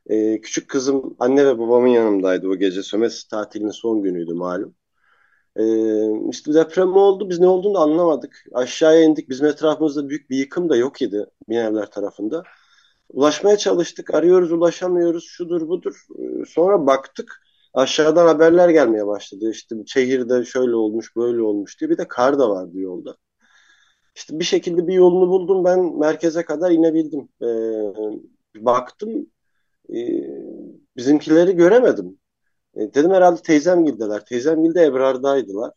[0.07, 2.83] Ee, küçük kızım anne ve babamın yanımdaydı o gece.
[2.83, 4.75] Sömes tatilinin son günüydü malum.
[5.57, 7.31] Ee, işte deprem oldu.
[7.31, 8.45] Biz ne olduğunu da anlamadık.
[8.55, 9.29] Aşağıya indik.
[9.29, 12.43] Bizim etrafımızda büyük bir yıkım da yok idi Binevler tarafında.
[13.09, 14.15] Ulaşmaya çalıştık.
[14.15, 15.25] Arıyoruz ulaşamıyoruz.
[15.25, 16.07] Şudur budur.
[16.19, 17.43] Ee, sonra baktık.
[17.75, 19.51] Aşağıdan haberler gelmeye başladı.
[19.51, 21.91] İşte şehirde şöyle olmuş böyle olmuş diye.
[21.91, 23.17] Bir de kar da vardı yolda.
[24.17, 25.65] İşte bir şekilde bir yolunu buldum.
[25.65, 27.29] Ben merkeze kadar inebildim.
[27.43, 29.27] Ee, baktım.
[29.95, 29.97] E,
[30.97, 32.19] bizimkileri göremedim.
[32.77, 34.25] E, dedim herhalde teyzem gildeler.
[34.25, 35.73] Teyzem gilde Ebrar'daydılar.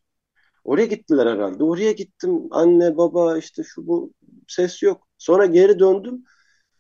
[0.63, 1.63] Oraya gittiler herhalde.
[1.63, 2.47] Oraya gittim.
[2.52, 4.13] Anne, baba işte şu bu
[4.47, 5.08] ses yok.
[5.17, 6.23] Sonra geri döndüm.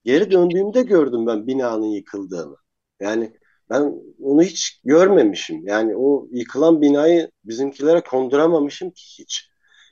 [0.05, 2.55] Geri döndüğümde gördüm ben binanın yıkıldığını.
[2.99, 3.33] Yani
[3.69, 5.67] ben onu hiç görmemişim.
[5.67, 9.48] Yani o yıkılan binayı bizimkilere konduramamışım ki hiç.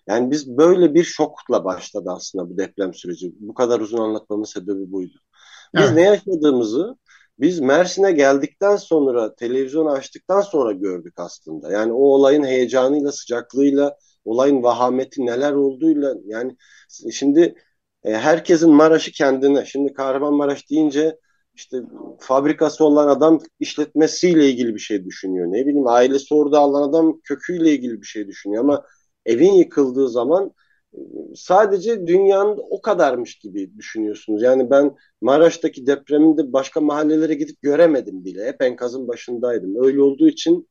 [0.07, 3.33] Yani biz böyle bir şokla başladı aslında bu deprem süreci.
[3.39, 5.17] Bu kadar uzun anlatmamın sebebi buydu.
[5.75, 5.93] Biz evet.
[5.93, 6.97] ne yaşadığımızı
[7.39, 11.71] biz Mersin'e geldikten sonra, televizyonu açtıktan sonra gördük aslında.
[11.71, 16.57] Yani o olayın heyecanıyla, sıcaklığıyla, olayın vahameti neler olduğuyla yani
[17.11, 17.55] şimdi
[18.03, 19.65] e, herkesin Maraş'ı kendine.
[19.65, 21.19] Şimdi Kahramanmaraş deyince
[21.55, 21.81] işte
[22.19, 25.47] fabrikası olan adam işletmesiyle ilgili bir şey düşünüyor.
[25.47, 28.83] Ne bileyim ailesi orada alan adam köküyle ilgili bir şey düşünüyor ama
[29.27, 30.51] evin yıkıldığı zaman
[31.35, 34.41] sadece dünyanın o kadarmış gibi düşünüyorsunuz.
[34.41, 38.47] Yani ben Maraş'taki depreminde başka mahallelere gidip göremedim bile.
[38.47, 39.85] Hep enkazın başındaydım.
[39.85, 40.69] Öyle olduğu için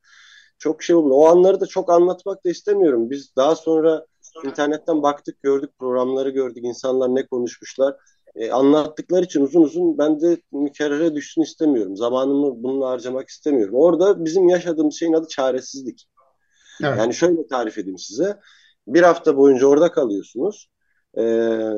[0.58, 1.14] çok şey oldu.
[1.14, 3.10] O anları da çok anlatmak da istemiyorum.
[3.10, 4.06] Biz daha sonra
[4.44, 7.96] internetten baktık, gördük, programları gördük, insanlar ne konuşmuşlar.
[8.34, 11.96] E, anlattıkları için uzun uzun ben de mükerrere düşsün istemiyorum.
[11.96, 13.74] Zamanımı bununla harcamak istemiyorum.
[13.74, 16.06] Orada bizim yaşadığımız şeyin adı çaresizlik.
[16.84, 16.98] Evet.
[16.98, 18.40] Yani şöyle tarif edeyim size.
[18.86, 20.70] Bir hafta boyunca orada kalıyorsunuz.
[21.18, 21.70] Ee,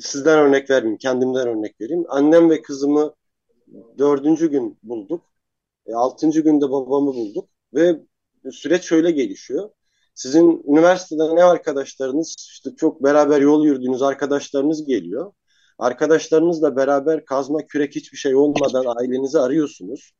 [0.00, 2.04] sizden örnek vermeyeyim, kendimden örnek vereyim.
[2.08, 3.14] Annem ve kızımı
[3.98, 5.24] dördüncü gün bulduk.
[5.86, 7.48] E, altıncı günde babamı bulduk.
[7.74, 8.00] Ve
[8.52, 9.70] süreç şöyle gelişiyor.
[10.14, 15.32] Sizin üniversiteden ne arkadaşlarınız, işte çok beraber yol yürüdüğünüz arkadaşlarınız geliyor.
[15.78, 20.12] Arkadaşlarınızla beraber kazma kürek hiçbir şey olmadan ailenizi arıyorsunuz.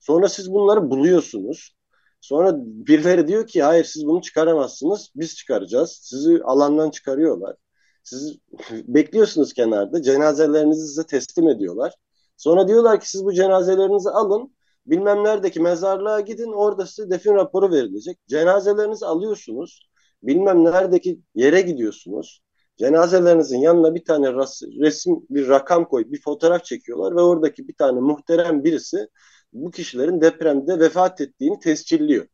[0.00, 1.76] Sonra siz bunları buluyorsunuz.
[2.20, 5.10] Sonra birileri diyor ki hayır siz bunu çıkaramazsınız.
[5.16, 6.00] Biz çıkaracağız.
[6.02, 7.56] Sizi alandan çıkarıyorlar.
[8.04, 8.38] Siz
[8.72, 10.02] bekliyorsunuz kenarda.
[10.02, 11.94] Cenazelerinizi size teslim ediyorlar.
[12.36, 14.54] Sonra diyorlar ki siz bu cenazelerinizi alın.
[14.86, 16.52] Bilmem neredeki mezarlığa gidin.
[16.52, 18.18] Orada size defin raporu verilecek.
[18.28, 19.90] Cenazelerinizi alıyorsunuz.
[20.22, 22.42] Bilmem neredeki yere gidiyorsunuz.
[22.76, 24.32] Cenazelerinizin yanına bir tane
[24.80, 29.08] resim, bir rakam koyup bir fotoğraf çekiyorlar ve oradaki bir tane muhterem birisi
[29.52, 32.26] bu kişilerin depremde vefat ettiğini tescilliyor.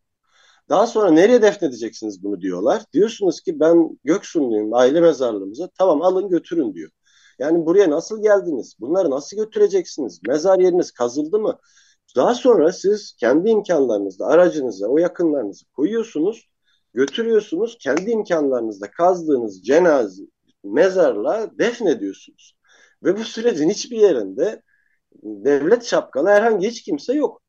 [0.68, 2.83] Daha sonra nereye defnedeceksiniz bunu diyorlar.
[2.92, 5.68] Diyorsunuz ki ben Göksunluyum aile mezarlığımıza.
[5.79, 6.90] Tamam alın götürün diyor.
[7.38, 8.76] Yani buraya nasıl geldiniz?
[8.81, 10.20] Bunları nasıl götüreceksiniz?
[10.29, 11.59] Mezar yeriniz kazıldı mı?
[12.16, 16.48] Daha sonra siz kendi imkanlarınızla aracınıza o yakınlarınızı koyuyorsunuz,
[16.94, 20.22] götürüyorsunuz, kendi imkanlarınızla kazdığınız cenaze,
[20.64, 22.57] mezarla defnediyorsunuz.
[23.02, 24.62] Ve bu sürecin hiçbir yerinde
[25.22, 27.42] devlet şapkalı herhangi hiç kimse yok.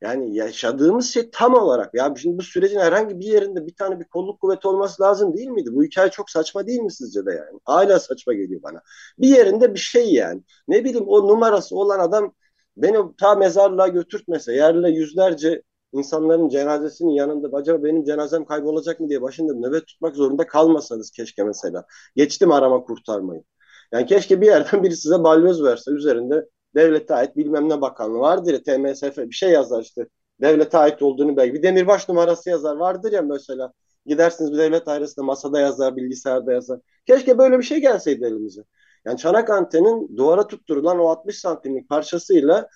[0.00, 4.04] Yani yaşadığımız şey tam olarak ya şimdi bu sürecin herhangi bir yerinde bir tane bir
[4.04, 5.70] kolluk kuvveti olması lazım değil miydi?
[5.72, 7.60] Bu hikaye çok saçma değil mi sizce de yani?
[7.64, 8.82] Hala saçma geliyor bana.
[9.18, 10.42] Bir yerinde bir şey yani.
[10.68, 12.34] Ne bileyim o numarası olan adam
[12.76, 19.22] beni ta mezarlığa götürtmese yerle yüzlerce insanların cenazesinin yanında acaba benim cenazem kaybolacak mı diye
[19.22, 21.84] başında nöbet tutmak zorunda kalmasanız keşke mesela.
[22.16, 23.44] Geçtim arama kurtarmayı.
[23.92, 28.52] Yani keşke bir yerden biri size balyoz verse üzerinde devlete ait bilmem ne bakanlığı vardır
[28.52, 30.06] ya TMSF bir şey yazar işte
[30.40, 33.72] devlete ait olduğunu belki bir demirbaş numarası yazar vardır ya mesela
[34.06, 36.80] gidersiniz bir devlet dairesinde masada yazar bilgisayarda yazar.
[37.06, 38.62] Keşke böyle bir şey gelseydi elimize.
[39.04, 42.68] Yani çanak antenin duvara tutturulan o 60 santimlik parçasıyla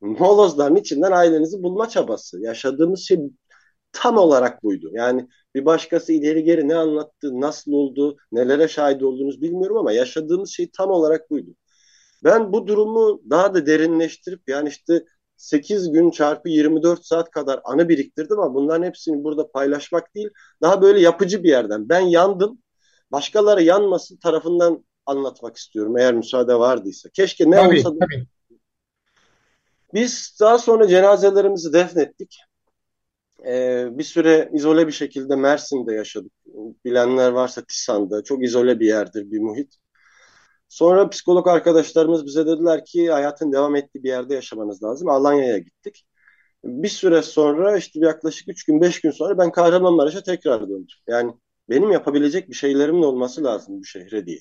[0.00, 2.40] molozların içinden ailenizi bulma çabası.
[2.40, 3.18] Yaşadığımız şey
[3.92, 4.90] tam olarak buydu.
[4.92, 10.50] Yani bir başkası ileri geri ne anlattı, nasıl oldu, nelere şahit olduğunuz bilmiyorum ama yaşadığımız
[10.50, 11.50] şey tam olarak buydu.
[12.24, 15.04] Ben bu durumu daha da derinleştirip yani işte
[15.36, 20.30] 8 gün çarpı 24 saat kadar anı biriktirdim ama bunların hepsini burada paylaşmak değil.
[20.62, 21.88] Daha böyle yapıcı bir yerden.
[21.88, 22.58] Ben yandım.
[23.12, 27.08] Başkaları yanmasın tarafından anlatmak istiyorum eğer müsaade vardıysa.
[27.08, 27.98] Keşke ne tabii, olsa da...
[28.00, 28.26] Tabii.
[29.94, 32.38] Biz daha sonra cenazelerimizi defnettik.
[33.46, 36.32] Ee, bir süre izole bir şekilde Mersin'de yaşadık.
[36.84, 38.24] Bilenler varsa Tisan'da.
[38.24, 39.76] Çok izole bir yerdir, bir muhit.
[40.74, 45.08] Sonra psikolog arkadaşlarımız bize dediler ki hayatın devam ettiği bir yerde yaşamanız lazım.
[45.08, 46.06] Alanya'ya gittik.
[46.64, 50.86] Bir süre sonra işte yaklaşık 3 gün 5 gün sonra ben Kahramanmaraş'a tekrar döndüm.
[51.08, 51.32] Yani
[51.70, 54.38] benim yapabilecek bir şeylerimin olması lazım bu şehre diye.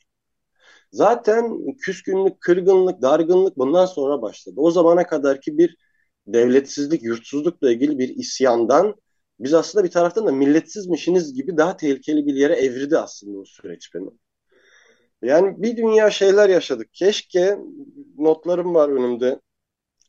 [0.92, 4.56] Zaten küskünlük, kırgınlık, dargınlık bundan sonra başladı.
[4.58, 5.78] O zamana kadar ki bir
[6.28, 8.96] devletsizlik, yurtsuzlukla ilgili bir isyandan
[9.40, 13.96] biz aslında bir taraftan da milletsizmişiniz gibi daha tehlikeli bir yere evridi aslında o süreç
[13.96, 14.20] benim.
[15.24, 16.94] Yani bir dünya şeyler yaşadık.
[16.94, 17.58] Keşke
[18.18, 19.40] notlarım var önümde.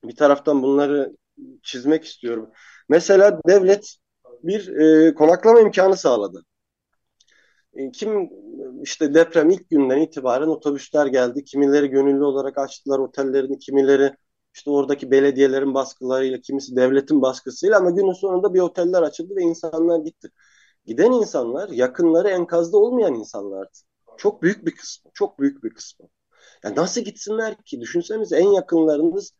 [0.05, 1.17] Bir taraftan bunları
[1.63, 2.51] çizmek istiyorum.
[2.89, 3.97] Mesela devlet
[4.43, 4.69] bir
[5.09, 6.45] e, konaklama imkanı sağladı.
[7.75, 8.31] E, kim
[8.83, 11.45] işte deprem ilk günden itibaren otobüsler geldi.
[11.45, 14.17] Kimileri gönüllü olarak açtılar otellerini, kimileri
[14.55, 19.99] işte oradaki belediyelerin baskılarıyla, kimisi devletin baskısıyla ama günün sonunda bir oteller açıldı ve insanlar
[20.01, 20.29] gitti.
[20.87, 23.79] Giden insanlar yakınları enkazda olmayan insanlardı.
[24.17, 25.11] Çok büyük bir kısmı.
[25.15, 26.09] Çok büyük bir kısmı.
[26.65, 27.81] Yani nasıl gitsinler ki?
[27.81, 29.35] Düşünseniz en yakınlarınız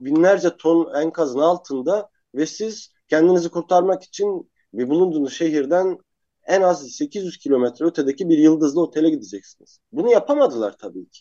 [0.00, 5.98] binlerce ton enkazın altında ve siz kendinizi kurtarmak için bir bulunduğunuz şehirden
[6.46, 9.78] en az 800 kilometre ötedeki bir yıldızlı otele gideceksiniz.
[9.92, 11.20] Bunu yapamadılar tabii ki.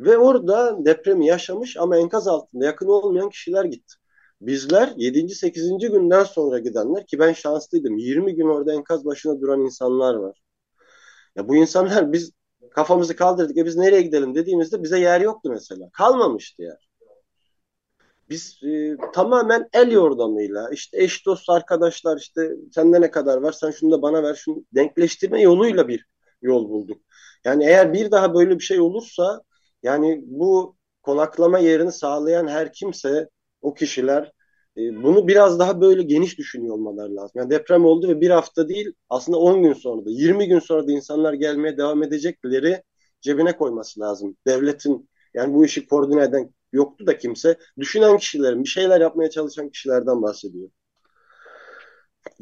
[0.00, 3.94] Ve orada depremi yaşamış ama enkaz altında yakın olmayan kişiler gitti.
[4.40, 5.28] Bizler 7.
[5.28, 5.78] 8.
[5.78, 7.98] günden sonra gidenler ki ben şanslıydım.
[7.98, 10.40] 20 gün orada enkaz başına duran insanlar var.
[11.40, 12.32] Ya bu insanlar biz
[12.70, 13.56] kafamızı kaldırdık.
[13.58, 15.90] E biz nereye gidelim dediğimizde bize yer yoktu mesela.
[15.92, 16.88] Kalmamıştı yer.
[18.28, 23.70] Biz e, tamamen el yordamıyla işte eş dost arkadaşlar işte sende ne kadar var sen
[23.70, 26.06] şunu da bana ver şunu denkleştirme yoluyla bir
[26.42, 27.02] yol bulduk.
[27.44, 29.42] Yani eğer bir daha böyle bir şey olursa
[29.82, 33.28] yani bu konaklama yerini sağlayan her kimse
[33.62, 34.32] o kişiler
[34.76, 37.32] e, bunu biraz daha böyle geniş düşünüyor olmaları lazım.
[37.34, 40.86] Yani deprem oldu ve bir hafta değil aslında 10 gün sonra da 20 gün sonra
[40.86, 42.82] da insanlar gelmeye devam edecekleri
[43.20, 44.36] cebine koyması lazım.
[44.46, 47.58] Devletin yani bu işi koordine eden yoktu da kimse.
[47.78, 50.70] Düşünen kişilerin, bir şeyler yapmaya çalışan kişilerden bahsediyor.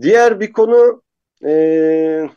[0.02, 1.02] Diğer bir konu
[1.44, 2.28] e,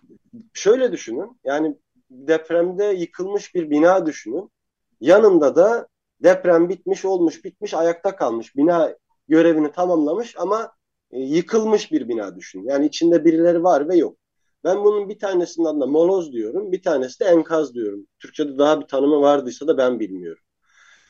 [0.53, 1.39] şöyle düşünün.
[1.43, 1.77] Yani
[2.09, 4.51] depremde yıkılmış bir bina düşünün.
[4.99, 5.87] Yanında da
[6.23, 8.55] deprem bitmiş, olmuş, bitmiş, ayakta kalmış.
[8.55, 8.95] Bina
[9.31, 10.71] görevini tamamlamış ama
[11.11, 12.63] e, yıkılmış bir bina düşün.
[12.63, 14.17] Yani içinde birileri var ve yok.
[14.63, 18.07] Ben bunun bir tanesinin adına moloz diyorum, bir tanesi de enkaz diyorum.
[18.19, 20.43] Türkçe'de daha bir tanımı vardıysa da ben bilmiyorum.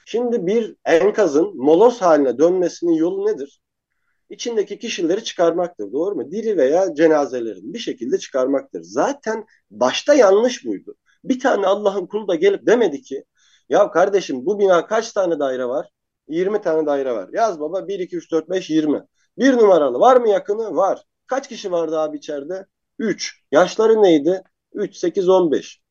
[0.05, 3.61] Şimdi bir enkazın moloz haline dönmesinin yolu nedir?
[4.29, 5.91] İçindeki kişileri çıkarmaktır.
[5.91, 6.31] Doğru mu?
[6.31, 8.81] Diri veya cenazelerin bir şekilde çıkarmaktır.
[8.83, 10.95] Zaten başta yanlış buydu.
[11.23, 13.23] Bir tane Allah'ın kulu da gelip demedi ki
[13.69, 15.89] ya kardeşim bu bina kaç tane daire var?
[16.31, 17.29] 20 tane daire var.
[17.33, 19.01] Yaz baba 1, 2, 3, 4, 5, 20.
[19.37, 20.75] Bir numaralı var mı yakını?
[20.75, 21.03] Var.
[21.27, 22.65] Kaç kişi vardı abi içeride?
[22.99, 23.41] 3.
[23.51, 24.43] Yaşları neydi?
[24.73, 25.81] 3, 8, 15.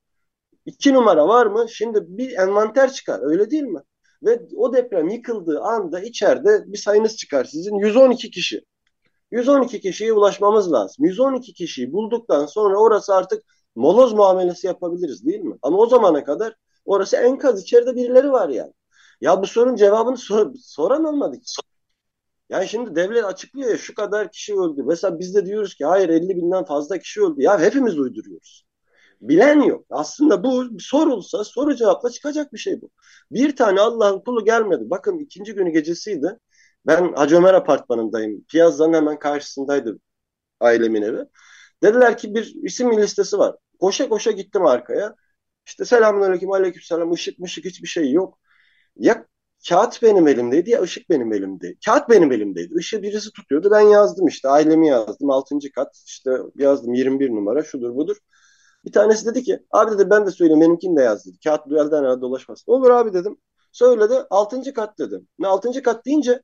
[0.67, 1.67] 2 numara var mı?
[1.69, 3.21] Şimdi bir envanter çıkar.
[3.23, 3.81] Öyle değil mi?
[4.23, 8.65] Ve o deprem yıkıldığı anda içeride bir sayınız çıkar sizin 112 kişi.
[9.31, 11.05] 112 kişiye ulaşmamız lazım.
[11.05, 13.43] 112 kişiyi bulduktan sonra orası artık
[13.75, 15.57] moloz muamelesi yapabiliriz değil mi?
[15.63, 18.73] Ama o zamana kadar orası enkaz içeride birileri var yani.
[19.21, 21.53] Ya bu sorunun cevabını sor, soran olmadı ki.
[22.51, 24.83] Yani şimdi devlet açıklıyor ya şu kadar kişi öldü.
[24.87, 27.43] Mesela biz de diyoruz ki hayır 50 binden fazla kişi öldü.
[27.43, 28.67] Ya hepimiz uyduruyoruz.
[29.23, 29.87] Bilen yok.
[29.91, 32.91] Aslında bu sorulsa soru cevapla çıkacak bir şey bu.
[33.31, 34.91] Bir tane Allah'ın kulu gelmedi.
[34.91, 36.39] Bakın ikinci günü gecesiydi.
[36.87, 38.45] Ben Hacı Ömer apartmanındayım.
[38.49, 39.99] Piyazza'nın hemen karşısındaydı
[40.61, 41.25] ailemin evi.
[41.83, 43.57] Dediler ki bir isim listesi var.
[43.81, 45.15] Koşa koşa gittim arkaya.
[45.67, 48.39] İşte selamünaleyküm, aleykümselam, ışık mışık hiçbir şey yok.
[48.97, 49.27] Ya
[49.69, 51.79] kağıt benim elimdeydi ya ışık benim elimdeydi.
[51.87, 52.75] Kağıt benim elimdeydi.
[52.79, 53.71] Işığı birisi tutuyordu.
[53.71, 54.49] Ben yazdım işte.
[54.49, 55.31] Ailemi yazdım.
[55.31, 55.73] 6.
[55.75, 58.17] kat işte yazdım 21 numara şudur budur.
[58.85, 61.37] Bir tanesi dedi ki abi dedi ben de söyleyeyim benimkini de yaz dedi.
[61.45, 62.73] Kağıt elden ele dolaşmasın.
[62.73, 63.37] Olur abi dedim.
[63.73, 64.75] Söyledi 6.
[64.75, 65.29] kat dedim.
[65.39, 65.83] Ne 6.
[65.83, 66.43] kat deyince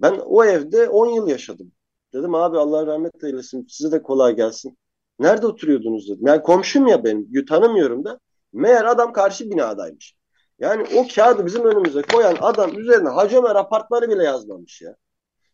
[0.00, 1.72] ben o evde 10 yıl yaşadım.
[2.14, 4.78] Dedim abi Allah rahmet eylesin size de kolay gelsin.
[5.18, 6.26] Nerede oturuyordunuz dedim.
[6.26, 8.20] Yani komşum ya benim tanımıyorum da.
[8.52, 10.16] Meğer adam karşı binadaymış.
[10.58, 14.96] Yani o kağıdı bizim önümüze koyan adam üzerine Hacı Ömer apartmanı bile yazmamış ya.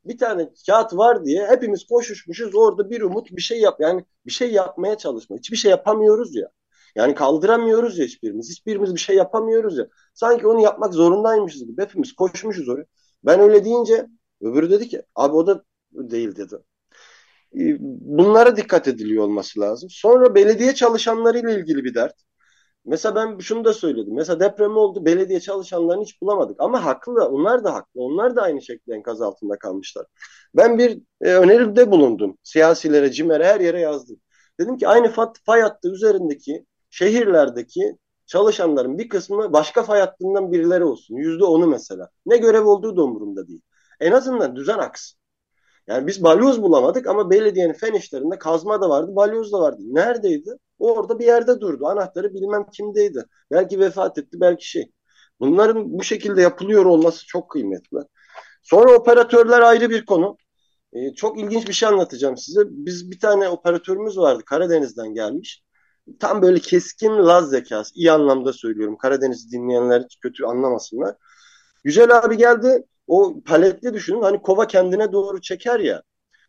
[0.04, 3.76] Bir tane kağıt var diye hepimiz koşuşmuşuz orada bir umut bir şey yap.
[3.80, 5.36] Yani bir şey yapmaya çalışma.
[5.36, 6.48] Hiçbir şey yapamıyoruz ya.
[6.96, 8.50] Yani kaldıramıyoruz ya hiçbirimiz.
[8.50, 9.88] Hiçbirimiz bir şey yapamıyoruz ya.
[10.14, 11.82] Sanki onu yapmak zorundaymışız gibi.
[11.82, 12.84] Hepimiz koşmuşuz oraya.
[13.24, 14.06] Ben öyle deyince
[14.40, 16.56] öbürü dedi ki abi o da değil dedi.
[17.54, 19.90] Ee, bunlara dikkat ediliyor olması lazım.
[19.92, 22.14] Sonra belediye çalışanlarıyla ilgili bir dert.
[22.84, 24.14] Mesela ben şunu da söyledim.
[24.14, 25.04] Mesela deprem oldu.
[25.04, 26.56] Belediye çalışanlarını hiç bulamadık.
[26.58, 27.28] Ama haklı.
[27.28, 28.00] Onlar da haklı.
[28.02, 30.06] Onlar da aynı şekilde enkaz altında kalmışlar.
[30.56, 32.38] Ben bir e, öneride bulundum.
[32.42, 34.16] Siyasilere, CİMER'e her yere yazdım.
[34.60, 35.12] Dedim ki aynı
[35.46, 41.16] fay hattı üzerindeki şehirlerdeki çalışanların bir kısmı başka fay hattından birileri olsun.
[41.16, 42.10] Yüzde onu mesela.
[42.26, 43.60] Ne görev olduğu da umurumda değil.
[44.00, 45.18] En azından düzen aksın.
[45.86, 49.82] Yani biz balyoz bulamadık ama belediyenin fen işlerinde kazma da vardı, balyoz da vardı.
[49.84, 50.50] Neredeydi?
[50.82, 51.86] Orada bir yerde durdu.
[51.86, 53.24] Anahtarı bilmem kimdeydi.
[53.50, 54.92] Belki vefat etti, belki şey.
[55.40, 57.98] Bunların bu şekilde yapılıyor olması çok kıymetli.
[58.62, 60.36] Sonra operatörler ayrı bir konu.
[60.92, 62.60] Ee, çok ilginç bir şey anlatacağım size.
[62.66, 64.42] Biz bir tane operatörümüz vardı.
[64.46, 65.62] Karadeniz'den gelmiş.
[66.20, 67.94] Tam böyle keskin laz zekası.
[67.94, 68.96] İyi anlamda söylüyorum.
[68.96, 71.16] Karadeniz dinleyenler kötü anlamasınlar.
[71.84, 72.86] Yücel abi geldi.
[73.06, 74.22] O paletli düşünün.
[74.22, 76.02] Hani kova kendine doğru çeker ya.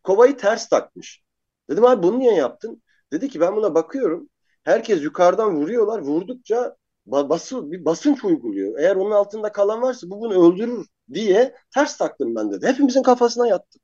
[0.03, 1.23] Kovayı ters takmış.
[1.69, 2.83] Dedim abi bunu niye yaptın?
[3.13, 4.29] Dedi ki ben buna bakıyorum.
[4.63, 5.99] Herkes yukarıdan vuruyorlar.
[5.99, 8.79] Vurdukça bası, bir basınç uyguluyor.
[8.79, 12.67] Eğer onun altında kalan varsa bu bunu öldürür diye ters taktım ben dedi.
[12.67, 13.79] Hepimizin kafasına yattı.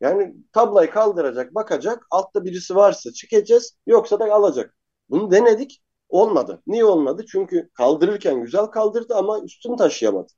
[0.00, 2.06] Yani tablayı kaldıracak, bakacak.
[2.10, 4.76] Altta birisi varsa çıkacağız, yoksa da alacak.
[5.10, 6.62] Bunu denedik, olmadı.
[6.66, 7.24] Niye olmadı?
[7.32, 10.32] Çünkü kaldırırken güzel kaldırdı ama üstünü taşıyamadı.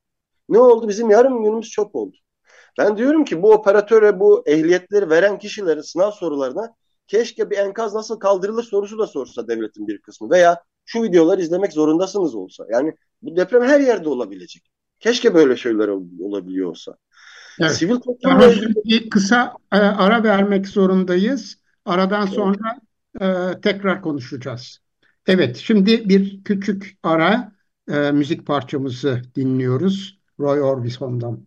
[0.49, 0.89] Ne oldu?
[0.89, 2.17] Bizim yarım günümüz çöp oldu.
[2.79, 6.75] Ben diyorum ki bu operatöre bu ehliyetleri veren kişilerin sınav sorularına
[7.09, 11.73] keşke bir enkaz nasıl kaldırılır sorusu da sorsa devletin bir kısmı veya şu videoları izlemek
[11.73, 12.67] zorundasınız olsa.
[12.71, 14.63] Yani bu deprem her yerde olabilecek.
[15.01, 16.97] Keşke böyle şeyler ol, olabiliyor olsa.
[17.61, 17.73] Evet.
[17.73, 18.53] Sivil toplumla
[18.85, 21.59] bir kısa e, ara vermek zorundayız.
[21.85, 22.81] Aradan sonra
[23.21, 24.79] e, tekrar konuşacağız.
[25.27, 27.53] Evet, şimdi bir küçük ara
[27.91, 31.41] e, müzik parçamızı dinliyoruz Roy Orbison'dan.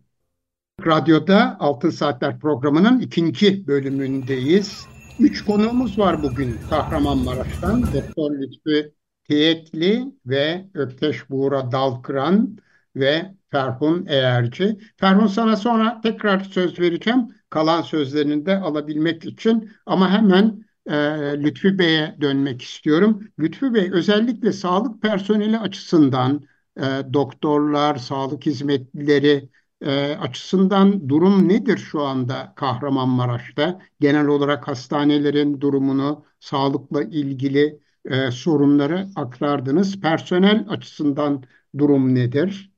[0.86, 4.86] Radyoda Altın Saatler programının ikinci bölümündeyiz.
[5.21, 7.81] Üç konuğumuz var bugün Kahramanmaraş'tan.
[7.81, 12.57] Doktor Lütfü Tiyetli ve Ökteş Buğra Dalkıran
[12.95, 14.77] ve Ferhun Eğerci.
[14.97, 17.27] Ferhun sana sonra tekrar söz vereceğim.
[17.49, 19.71] Kalan sözlerini de alabilmek için.
[19.86, 20.95] Ama hemen e,
[21.43, 23.27] Lütfü Bey'e dönmek istiyorum.
[23.39, 26.41] Lütfü Bey özellikle sağlık personeli açısından
[26.77, 26.81] e,
[27.13, 29.49] doktorlar, sağlık hizmetlileri
[29.81, 33.81] e, açısından durum nedir şu anda Kahramanmaraş'ta?
[33.99, 39.99] Genel olarak hastanelerin durumunu, sağlıkla ilgili e, sorunları aktardınız.
[40.01, 41.43] Personel açısından
[41.77, 42.71] durum nedir?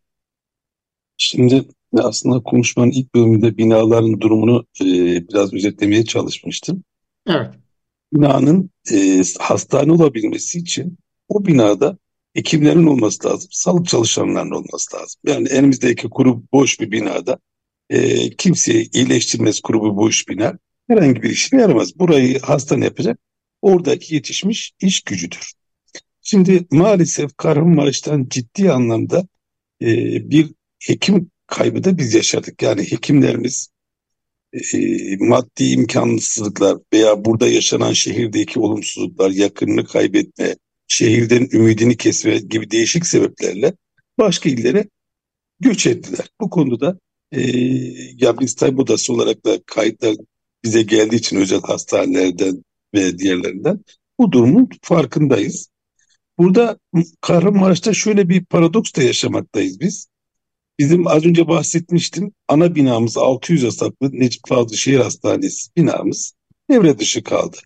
[1.17, 1.65] Şimdi
[1.97, 4.85] aslında konuşmanın ilk bölümünde binaların durumunu e,
[5.27, 6.83] biraz özetlemeye çalışmıştım.
[7.27, 7.53] Evet.
[8.13, 11.97] Binanın e, hastane olabilmesi için o binada
[12.33, 15.21] hekimlerin olması lazım, sağlık çalışanlarının olması lazım.
[15.27, 17.39] Yani elimizdeki kuru boş bir binada
[17.89, 21.99] e, kimseyi iyileştirmez kuru boş bina herhangi bir işine yaramaz.
[21.99, 23.19] Burayı hastane yapacak
[23.61, 25.53] oradaki yetişmiş iş gücüdür.
[26.21, 29.27] Şimdi maalesef Kahramanmaraş'tan ciddi anlamda
[29.81, 29.87] e,
[30.29, 32.61] bir hekim kaybı da biz yaşadık.
[32.61, 33.69] Yani hekimlerimiz
[34.53, 34.77] e,
[35.19, 40.55] maddi imkansızlıklar veya burada yaşanan şehirdeki olumsuzluklar, yakınını kaybetme,
[40.93, 43.73] şehirden ümidini kesme gibi değişik sebeplerle
[44.17, 44.89] başka illere
[45.59, 46.29] göç ettiler.
[46.41, 46.99] Bu konuda
[47.31, 47.41] e,
[48.17, 50.15] ya biz tabi odası olarak da kayıtlar
[50.63, 52.63] bize geldiği için özel hastanelerden
[52.93, 53.79] ve diğerlerinden
[54.19, 55.69] bu durumun farkındayız.
[56.37, 56.79] Burada
[57.21, 60.07] Kahramanmaraş'ta şöyle bir paradoks da yaşamaktayız biz.
[60.79, 66.33] Bizim az önce bahsetmiştim ana binamız 600 yasaklı Necip Fazıl Şehir Hastanesi binamız
[66.69, 67.57] devre dışı kaldı.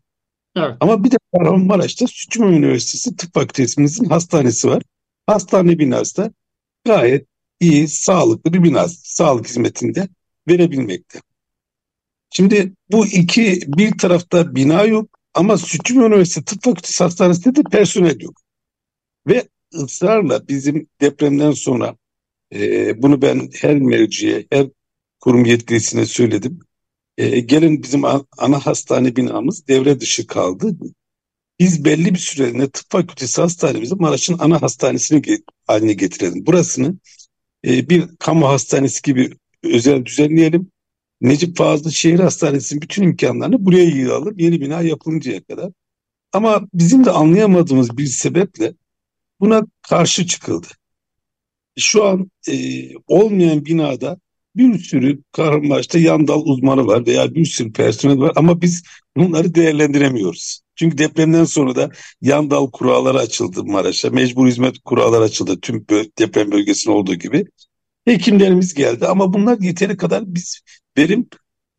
[0.55, 0.77] Evet.
[0.79, 4.83] Ama bir de Kahramanmaraş'ta Sütçüman Üniversitesi Tıp Fakültesimizin hastanesi var.
[5.27, 6.31] Hastane binası da
[6.85, 7.27] gayet
[7.59, 8.87] iyi, sağlıklı bir bina.
[8.87, 10.07] Sağlık hizmetinde
[10.47, 11.19] verebilmekte.
[12.29, 18.21] Şimdi bu iki bir tarafta bina yok ama Sütçüman Üniversitesi Tıp Fakültesi Hastanesi'nde de personel
[18.21, 18.41] yok.
[19.27, 21.95] Ve ısrarla bizim depremden sonra
[22.53, 24.67] e, bunu ben her merciye, her
[25.19, 26.59] kurum yetkilisine söyledim.
[27.18, 28.05] E, gelin bizim
[28.38, 30.78] ana hastane binamız devre dışı kaldı.
[31.59, 36.45] Biz belli bir süreliğine tıp fakültesi hastanemizi Maraş'ın ana hastanesini haline getirelim.
[36.45, 36.95] Burasını
[37.65, 39.32] e, bir kamu hastanesi gibi
[39.63, 40.72] özel düzenleyelim.
[41.22, 45.72] Necip Fazıl Şehir Hastanesi'nin bütün imkanlarını buraya yığalım yeni bina yapılıncaya kadar.
[46.34, 48.74] Ama bizim de anlayamadığımız bir sebeple
[49.39, 50.68] buna karşı çıkıldı.
[51.78, 52.55] Şu an e,
[53.07, 54.20] olmayan binada
[54.58, 58.84] bir sürü Kahramanmaraş'ta yan dal uzmanı var veya bir sürü personel var ama biz
[59.18, 60.62] bunları değerlendiremiyoruz.
[60.76, 61.89] Çünkü depremden sonra da
[62.22, 64.10] yan dal kuralları açıldı Maraş'a.
[64.10, 65.86] Mecbur hizmet kuralları açıldı tüm
[66.20, 67.45] deprem bölgesinde olduğu gibi.
[68.05, 70.62] Hekimlerimiz geldi ama bunlar yeteri kadar biz
[70.97, 71.30] verim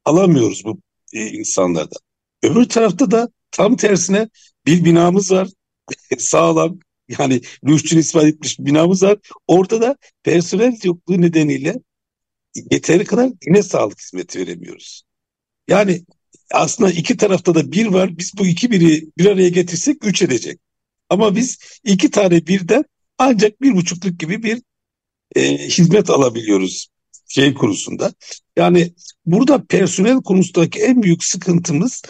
[0.04, 0.80] alamıyoruz bu
[1.12, 1.98] e, insanlardan.
[2.42, 4.28] Öbür tarafta da tam tersine
[4.66, 5.48] bir binamız var.
[6.18, 6.78] Sağlam
[7.18, 9.18] yani rüştünü ispat etmiş binamız var.
[9.46, 11.76] Orada da personel yokluğu nedeniyle
[12.70, 15.02] yeteri kadar yine sağlık hizmeti veremiyoruz.
[15.68, 16.04] Yani
[16.50, 18.18] aslında iki tarafta da bir var.
[18.18, 20.60] Biz bu iki biri bir araya getirsek üç edecek.
[21.08, 22.84] Ama biz iki tane birden
[23.18, 24.62] ancak bir buçukluk gibi bir
[25.36, 26.88] e, hizmet alabiliyoruz
[27.28, 28.12] şey konusunda.
[28.56, 28.92] Yani
[29.26, 32.02] burada personel konusundaki en büyük sıkıntımız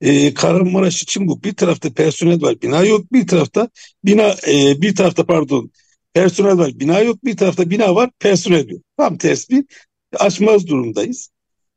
[0.00, 1.42] e, Kahramanmaraş için bu.
[1.42, 3.12] Bir tarafta personel var, bina yok.
[3.12, 3.68] Bir tarafta
[4.04, 5.70] bina, e, bir tarafta pardon,
[6.12, 7.24] personel var, bina yok.
[7.24, 8.82] Bir tarafta bina var, personel yok.
[8.96, 9.64] Tam ters bir
[10.12, 11.30] açmaz durumdayız.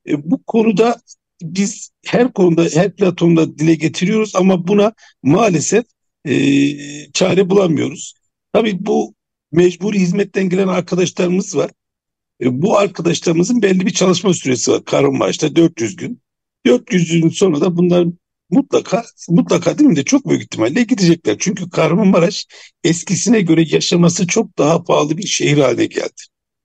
[0.08, 1.02] E, bu konuda
[1.42, 5.86] biz her konuda, her platformda dile getiriyoruz ama buna maalesef
[6.26, 6.34] e,
[7.14, 8.14] çare bulamıyoruz.
[8.54, 9.16] Tabii bu
[9.52, 11.72] mecburi hizmetten gelen arkadaşlarımız var.
[12.42, 14.86] E, bu arkadaşlarımızın belli bir çalışma süresi var.
[14.86, 16.22] Kahramanmaraş'ta 400 gün.
[16.66, 18.08] 400 gün sonra da bunlar
[18.50, 21.36] mutlaka mutlaka değil mi de çok büyük ihtimalle gidecekler.
[21.40, 22.48] Çünkü Kahramanmaraş
[22.84, 26.22] eskisine göre yaşaması çok daha pahalı bir şehir haline geldi.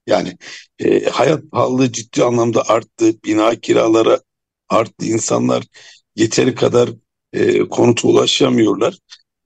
[0.06, 0.36] Yani
[0.78, 4.20] e, hayat pahalılığı ciddi anlamda arttı, bina kiraları
[4.68, 5.64] arttı, insanlar
[6.16, 6.90] yeteri kadar
[7.32, 8.98] e, konuta ulaşamıyorlar.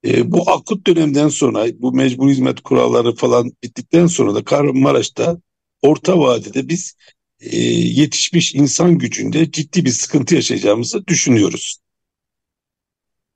[0.05, 5.39] E, bu akut dönemden sonra bu mecbur hizmet kuralları falan bittikten sonra da Kahramanmaraş'ta
[5.83, 6.97] orta vadede biz
[7.41, 11.79] e, yetişmiş insan gücünde ciddi bir sıkıntı yaşayacağımızı düşünüyoruz.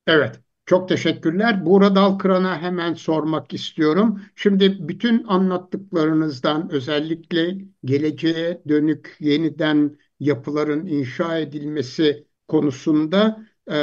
[0.06, 0.40] Evet.
[0.66, 1.66] Çok teşekkürler.
[1.66, 4.20] Buğra Dalkıran'a hemen sormak istiyorum.
[4.36, 13.74] Şimdi bütün anlattıklarınızdan özellikle geleceğe dönük yeniden yapıların inşa edilmesi konusunda e,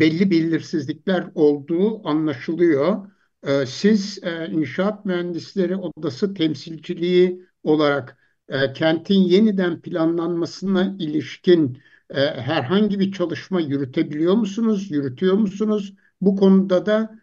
[0.00, 3.06] belli belirsizlikler olduğu anlaşılıyor.
[3.46, 8.18] E, siz e, İnşaat Mühendisleri Odası temsilciliği olarak
[8.48, 11.78] e, kentin yeniden planlanmasına ilişkin
[12.10, 15.94] e, herhangi bir çalışma yürütebiliyor musunuz, yürütüyor musunuz?
[16.20, 17.18] Bu konuda da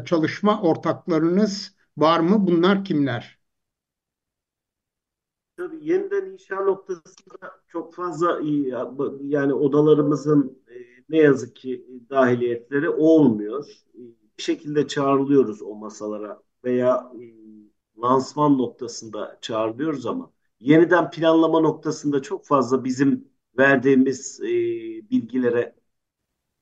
[0.00, 2.46] e, çalışma ortaklarınız var mı?
[2.46, 3.38] Bunlar kimler?
[5.56, 8.40] Tabii yeniden inşa noktasında çok fazla
[9.22, 10.74] yani odalarımızın e,
[11.08, 13.64] ne yazık ki dahiliyetleri olmuyor.
[13.94, 13.98] E,
[14.38, 17.24] bir şekilde çağrılıyoruz o masalara veya e,
[18.02, 23.28] lansman noktasında çağrılıyoruz ama yeniden planlama noktasında çok fazla bizim
[23.58, 24.40] verdiğimiz
[25.10, 25.74] bilgilere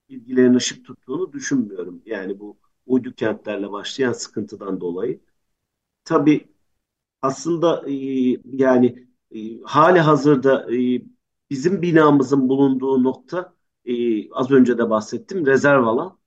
[0.09, 2.02] bilgilerin ışık tuttuğunu düşünmüyorum.
[2.07, 5.20] Yani bu uydu kentlerle başlayan sıkıntıdan dolayı.
[6.04, 6.48] Tabii
[7.22, 7.94] aslında e,
[8.44, 11.02] yani e, hali hazırda e,
[11.50, 13.54] bizim binamızın bulunduğu nokta
[13.84, 16.18] e, az önce de bahsettim rezerv alan.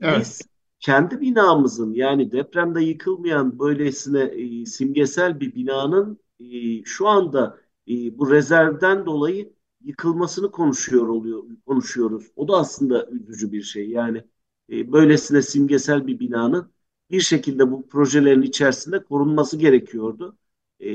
[0.00, 0.18] Evet.
[0.20, 0.42] Biz
[0.80, 7.58] kendi binamızın yani depremde yıkılmayan böylesine e, simgesel bir binanın e, şu anda
[7.88, 9.52] e, bu rezervden dolayı
[9.84, 12.26] yıkılmasını konuşuyor oluyor konuşuyoruz.
[12.36, 13.90] O da aslında üzücü bir şey.
[13.90, 14.24] Yani
[14.72, 16.72] e, böylesine simgesel bir binanın
[17.10, 20.38] bir şekilde bu projelerin içerisinde korunması gerekiyordu.
[20.80, 20.88] E,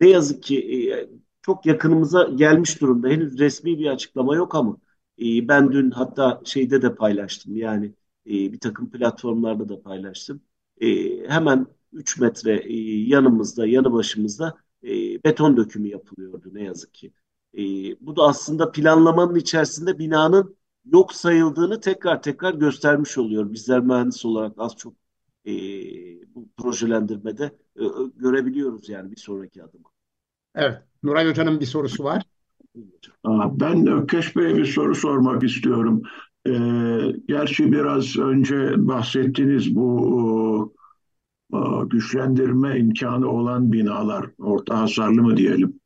[0.00, 0.58] ne yazık ki
[0.92, 1.08] e,
[1.42, 3.08] çok yakınımıza gelmiş durumda.
[3.08, 4.76] Henüz resmi bir açıklama yok ama
[5.18, 7.56] e, ben dün hatta şeyde de paylaştım.
[7.56, 7.86] Yani
[8.26, 10.40] e, bir takım platformlarda da paylaştım.
[10.80, 10.86] E,
[11.28, 12.74] hemen 3 metre e,
[13.08, 14.88] yanımızda, yanı başımızda e,
[15.24, 17.12] beton dökümü yapılıyordu ne yazık ki.
[17.54, 17.62] E,
[18.00, 20.56] bu da aslında planlamanın içerisinde binanın
[20.92, 23.52] yok sayıldığını tekrar tekrar göstermiş oluyor.
[23.52, 24.94] Bizler mühendis olarak az çok
[25.44, 25.52] e,
[26.34, 27.44] bu projelendirmede
[27.76, 27.84] e,
[28.16, 29.88] görebiliyoruz yani bir sonraki adıma.
[30.54, 32.22] Evet, Nuray Hoca'nın bir sorusu var.
[33.60, 36.02] Ben Ökkeş Bey'e bir soru sormak istiyorum.
[36.46, 36.50] Ee,
[37.28, 40.00] gerçi biraz önce bahsettiniz bu
[41.52, 45.79] o, güçlendirme imkanı olan binalar, orta hasarlı mı diyelim.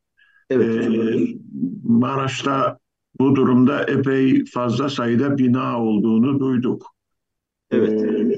[0.50, 0.86] Evet.
[0.86, 1.36] Ee,
[1.84, 2.78] Maraş'ta
[3.20, 6.86] bu durumda epey fazla sayıda bina olduğunu duyduk.
[7.70, 8.02] Evet.
[8.02, 8.36] Ee,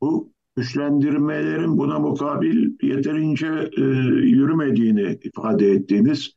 [0.00, 3.82] bu güçlendirmelerin buna mukabil yeterince e,
[4.26, 6.34] yürümediğini ifade ettiğiniz,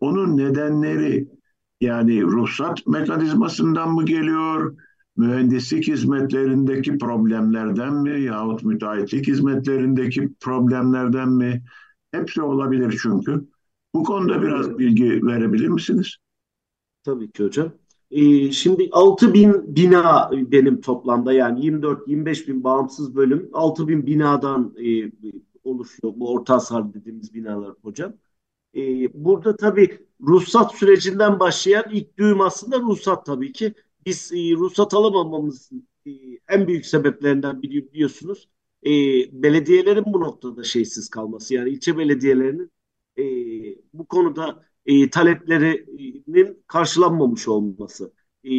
[0.00, 1.28] onun nedenleri
[1.80, 4.76] yani ruhsat mekanizmasından mı geliyor,
[5.16, 11.62] mühendislik hizmetlerindeki problemlerden mi yahut müteahhitlik hizmetlerindeki problemlerden mi?
[12.12, 13.44] Hepsi olabilir çünkü.
[13.94, 16.16] Bu konuda biraz bilgi verebilir misiniz?
[17.04, 17.72] Tabii ki hocam.
[18.10, 24.74] Ee, şimdi 6 bin bina benim toplamda yani 24-25 bin bağımsız bölüm 6 bin binadan
[24.78, 25.12] e,
[25.64, 28.12] oluşuyor bu orta hasar dediğimiz binalar hocam.
[28.76, 28.80] E,
[29.24, 33.74] burada tabii ruhsat sürecinden başlayan ilk düğüm aslında ruhsat tabii ki.
[34.06, 36.10] Biz e, ruhsat alamamamızın e,
[36.48, 38.48] en büyük sebeplerinden biri biliyorsunuz
[38.86, 38.90] e,
[39.42, 41.54] belediyelerin bu noktada şeysiz kalması.
[41.54, 42.70] Yani ilçe belediyelerinin
[43.18, 43.22] e,
[43.92, 48.12] bu konuda e, taleplerinin karşılanmamış olması.
[48.44, 48.50] E,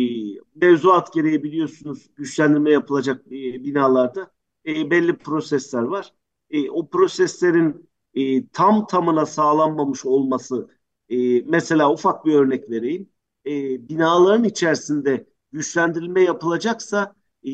[0.55, 3.31] mevzuat gereği biliyorsunuz güçlendirme yapılacak e,
[3.63, 4.31] binalarda
[4.65, 6.13] e, belli prosesler var.
[6.49, 10.69] E, o proseslerin e, tam tamına sağlanmamış olması
[11.09, 13.09] e, mesela ufak bir örnek vereyim.
[13.45, 13.51] E,
[13.89, 17.51] binaların içerisinde güçlendirilme yapılacaksa e,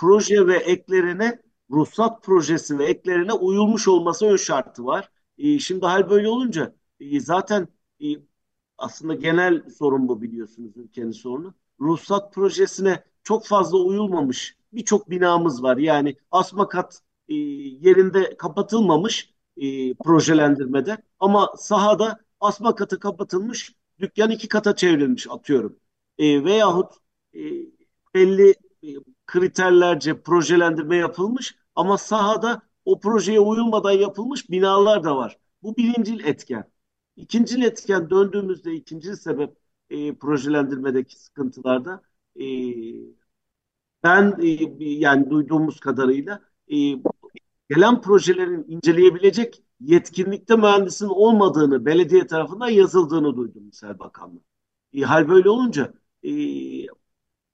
[0.00, 5.10] proje ve eklerine ruhsat projesi ve eklerine uyulmuş olması ön şartı var.
[5.38, 7.68] E, şimdi hal böyle olunca e, zaten
[8.02, 8.06] e,
[8.78, 11.54] aslında genel sorun bu biliyorsunuz ülkenin sorunu.
[11.80, 15.76] Ruhsat projesine çok fazla uyulmamış birçok binamız var.
[15.76, 19.34] Yani asma kat yerinde kapatılmamış
[20.04, 25.80] projelendirmede ama sahada asma katı kapatılmış dükkan iki kata çevrilmiş atıyorum.
[26.18, 26.94] E, veyahut
[28.14, 28.54] belli
[29.26, 35.38] kriterlerce projelendirme yapılmış ama sahada o projeye uyulmadan yapılmış binalar da var.
[35.62, 36.70] Bu birincil etken.
[37.16, 39.56] İkinci etken döndüğümüzde ikinci sebep
[39.90, 42.02] e, projelendirmedeki sıkıntılarda
[42.40, 42.44] e,
[44.02, 46.76] ben e, yani duyduğumuz kadarıyla e,
[47.70, 54.42] gelen projelerin inceleyebilecek yetkinlikte mühendisin olmadığını belediye tarafından yazıldığını duydum misal bakanlık.
[54.92, 56.30] E, hal böyle olunca e,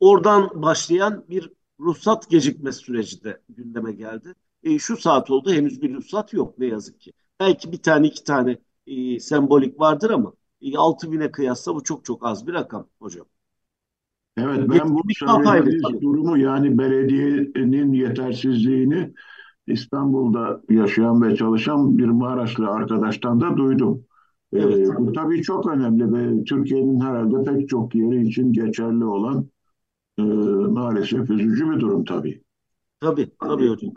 [0.01, 4.35] oradan başlayan bir ruhsat gecikmesi süreci de gündeme geldi.
[4.65, 7.13] E, şu saat oldu henüz bir ruhsat yok ne yazık ki.
[7.41, 12.05] Belki bir tane iki tane e, sembolik vardır ama e, 6 bine kıyasla bu çok
[12.05, 13.27] çok az bir rakam hocam.
[14.37, 19.15] Evet ben bu söylediğiniz durumu yani belediyenin yetersizliğini
[19.67, 24.05] İstanbul'da yaşayan ve çalışan bir Maraşlı arkadaştan da duydum.
[24.53, 24.89] Ee, evet.
[24.89, 29.47] Ee, bu tabii çok önemli ve Türkiye'nin herhalde pek çok yeri için geçerli olan
[30.19, 32.43] e, maalesef üzücü bir durum tabii.
[33.01, 33.93] Tabii, tabii hocam.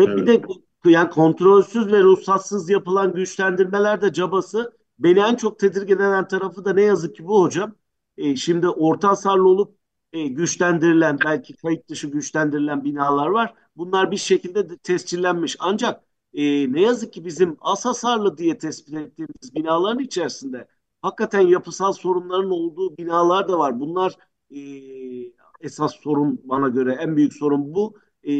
[0.00, 0.16] Ve evet.
[0.16, 0.42] bir de
[0.90, 6.72] yani kontrolsüz ve ruhsatsız yapılan güçlendirmeler de cabası beni en çok tedirgin eden tarafı da
[6.72, 7.74] ne yazık ki bu hocam.
[8.16, 9.76] E, şimdi orta hasarlı olup
[10.12, 13.54] e, güçlendirilen belki kayıt dışı güçlendirilen binalar var.
[13.76, 15.56] Bunlar bir şekilde de tescillenmiş.
[15.60, 20.68] Ancak e, ne yazık ki bizim az hasarlı diye tespit ettiğimiz binaların içerisinde
[21.02, 23.80] hakikaten yapısal sorunların olduğu binalar da var.
[23.80, 24.16] Bunlar
[24.50, 24.60] e,
[25.60, 27.94] esas sorun bana göre en büyük sorun bu.
[28.22, 28.32] E,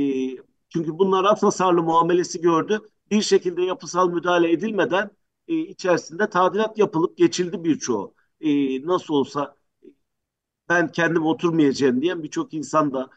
[0.70, 2.80] çünkü bunlar hasarlı muamelesi gördü.
[3.10, 5.10] Bir şekilde yapısal müdahale edilmeden
[5.48, 8.14] e, içerisinde tadilat yapılıp geçildi birçoğu.
[8.40, 8.50] E,
[8.86, 9.56] nasıl olsa
[10.68, 13.10] ben kendim oturmayacağım diyen birçok insan da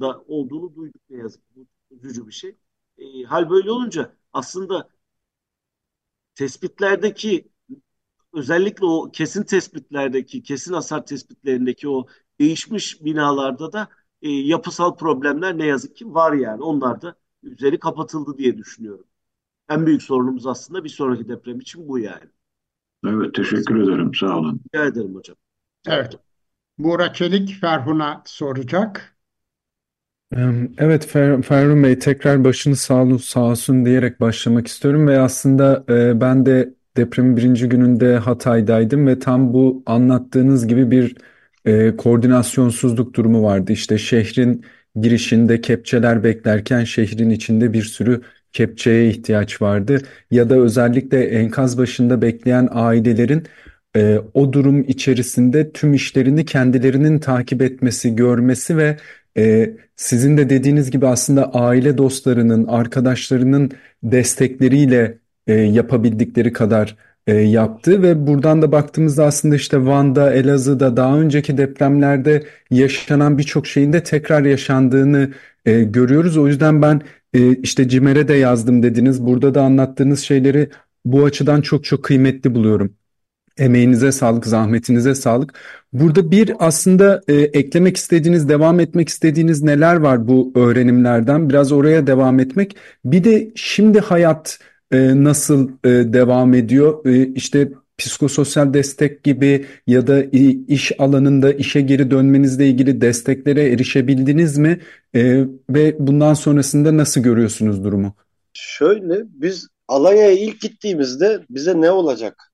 [0.00, 1.66] da olduğunu duyduk ne yazık ki.
[1.90, 2.56] Üzücü bir şey.
[2.98, 4.88] E, hal böyle olunca aslında
[6.34, 7.48] tespitlerdeki
[8.32, 12.06] özellikle o kesin tespitlerdeki, kesin hasar tespitlerindeki o
[12.40, 13.88] değişmiş binalarda da
[14.22, 16.62] e, yapısal problemler ne yazık ki var yani.
[16.62, 19.04] Onlar da üzeri kapatıldı diye düşünüyorum.
[19.68, 22.30] En büyük sorunumuz aslında bir sonraki deprem için bu yani.
[23.06, 24.60] Evet teşekkür ederim sağ olun.
[24.74, 25.36] Rica ederim hocam.
[25.86, 26.18] Evet.
[26.78, 29.16] Buğra Çelik Ferhun'a soracak.
[30.78, 36.20] Evet Fer Ferhun Bey tekrar başınız sağ, sağ olsun diyerek başlamak istiyorum ve aslında e,
[36.20, 41.16] ben de depremin birinci gününde Hatay'daydım ve tam bu anlattığınız gibi bir
[41.66, 43.72] e, koordinasyonsuzluk durumu vardı.
[43.72, 44.64] İşte şehrin
[45.00, 50.02] girişinde kepçeler beklerken şehrin içinde bir sürü kepçeye ihtiyaç vardı.
[50.30, 53.44] Ya da özellikle enkaz başında bekleyen ailelerin
[53.96, 58.96] e, o durum içerisinde tüm işlerini kendilerinin takip etmesi, görmesi ve
[59.36, 63.70] e, sizin de dediğiniz gibi aslında aile dostlarının, arkadaşlarının
[64.02, 66.96] destekleriyle e, yapabildikleri kadar
[67.26, 73.66] e, yaptı ve buradan da baktığımızda aslında işte Van'da, Elazığ'da daha önceki depremlerde yaşanan birçok
[73.66, 75.32] şeyin de tekrar yaşandığını
[75.64, 76.36] e, görüyoruz.
[76.36, 77.02] O yüzden ben
[77.34, 79.26] e, işte CİMER'e de yazdım dediniz.
[79.26, 80.70] Burada da anlattığınız şeyleri
[81.04, 82.94] bu açıdan çok çok kıymetli buluyorum.
[83.58, 85.54] Emeğinize sağlık, zahmetinize sağlık.
[85.92, 91.48] Burada bir aslında e, eklemek istediğiniz, devam etmek istediğiniz neler var bu öğrenimlerden?
[91.48, 92.76] Biraz oraya devam etmek.
[93.04, 94.58] Bir de şimdi hayat
[94.90, 97.06] e, nasıl e, devam ediyor?
[97.06, 100.22] E, işte psikososyal destek gibi ya da
[100.68, 104.80] iş alanında işe geri dönmenizle ilgili desteklere erişebildiniz mi?
[105.14, 108.14] E, ve bundan sonrasında nasıl görüyorsunuz durumu?
[108.52, 112.52] Şöyle biz Alanya'ya ilk gittiğimizde bize ne olacak?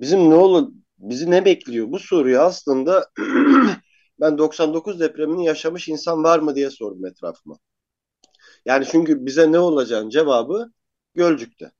[0.00, 0.68] Bizim ne olur
[0.98, 1.90] bizi ne bekliyor?
[1.90, 3.10] Bu soruyu aslında
[4.20, 7.58] ben 99 depremini yaşamış insan var mı diye sordum etrafıma.
[8.64, 10.72] Yani çünkü bize ne olacağın cevabı
[11.14, 11.72] Gölcük'te.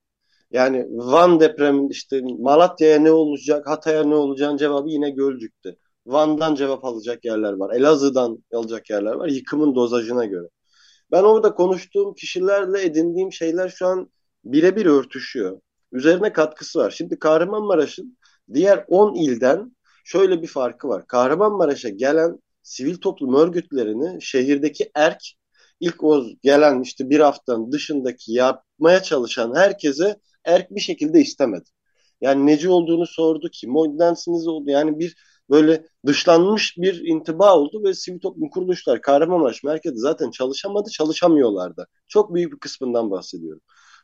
[0.50, 5.76] Yani Van depremi işte Malatya'ya ne olacak, Hatay'a ne olacağın cevabı yine Gölcük'te.
[6.06, 7.74] Van'dan cevap alacak yerler var.
[7.74, 9.28] Elazığ'dan alacak yerler var.
[9.28, 10.48] Yıkımın dozajına göre.
[11.12, 14.10] Ben orada konuştuğum kişilerle edindiğim şeyler şu an
[14.44, 15.60] birebir örtüşüyor.
[15.92, 16.90] Üzerine katkısı var.
[16.90, 18.18] Şimdi Kahramanmaraş'ın
[18.54, 21.06] diğer 10 ilden şöyle bir farkı var.
[21.06, 25.22] Kahramanmaraş'a gelen sivil toplum örgütlerini şehirdeki erk
[25.84, 31.70] ilk o gelen işte bir haftanın dışındaki yapmaya çalışan herkese erk bir şekilde istemedi.
[32.20, 34.70] Yani neci olduğunu sordu, kim oydensiniz oldu.
[34.70, 35.16] Yani bir
[35.50, 41.86] böyle dışlanmış bir intiba oldu ve sivil toplum kuruluşlar Kahramanmaraş merkezi zaten çalışamadı, çalışamıyorlardı.
[42.08, 43.60] Çok büyük bir kısmından bahsediyorum.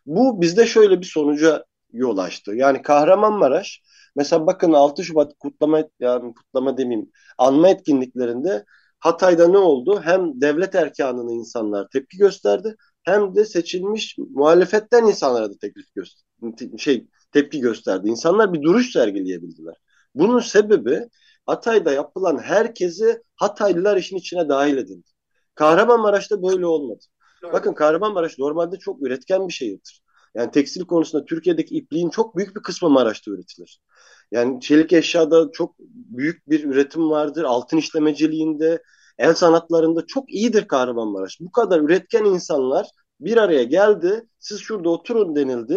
[0.06, 2.52] Bu bizde şöyle bir sonuca yol açtı.
[2.54, 3.82] Yani Kahramanmaraş
[4.16, 8.64] mesela bakın 6 Şubat kutlama yani kutlama demeyeyim anma etkinliklerinde
[9.00, 10.00] Hatay'da ne oldu?
[10.04, 17.06] Hem devlet erkanına insanlar tepki gösterdi hem de seçilmiş muhalefetten insanlara da teklif gösterdi, şey
[17.32, 18.08] tepki gösterdi.
[18.08, 19.74] İnsanlar bir duruş sergileyebildiler.
[20.14, 21.08] Bunun sebebi
[21.46, 25.08] Hatay'da yapılan herkesi Hataylılar işin içine dahil edildi.
[25.54, 27.04] Kahramanmaraş'ta böyle olmadı.
[27.52, 30.02] Bakın Kahramanmaraş normalde çok üretken bir şehirdir.
[30.34, 33.80] Yani tekstil konusunda Türkiye'deki ipliğin çok büyük bir kısmı Maraş'ta üretilir.
[34.30, 37.44] Yani çelik eşyada çok büyük bir üretim vardır.
[37.44, 38.82] Altın işlemeciliğinde,
[39.18, 41.40] el sanatlarında çok iyidir Kahramanmaraş.
[41.40, 42.86] Bu kadar üretken insanlar
[43.20, 44.26] bir araya geldi.
[44.38, 45.74] Siz şurada oturun denildi.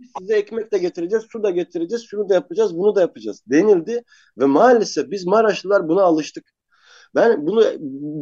[0.00, 4.02] Biz size ekmek de getireceğiz, su da getireceğiz, şunu da yapacağız, bunu da yapacağız denildi.
[4.38, 6.44] Ve maalesef biz Maraşlılar buna alıştık.
[7.14, 7.64] Ben bunu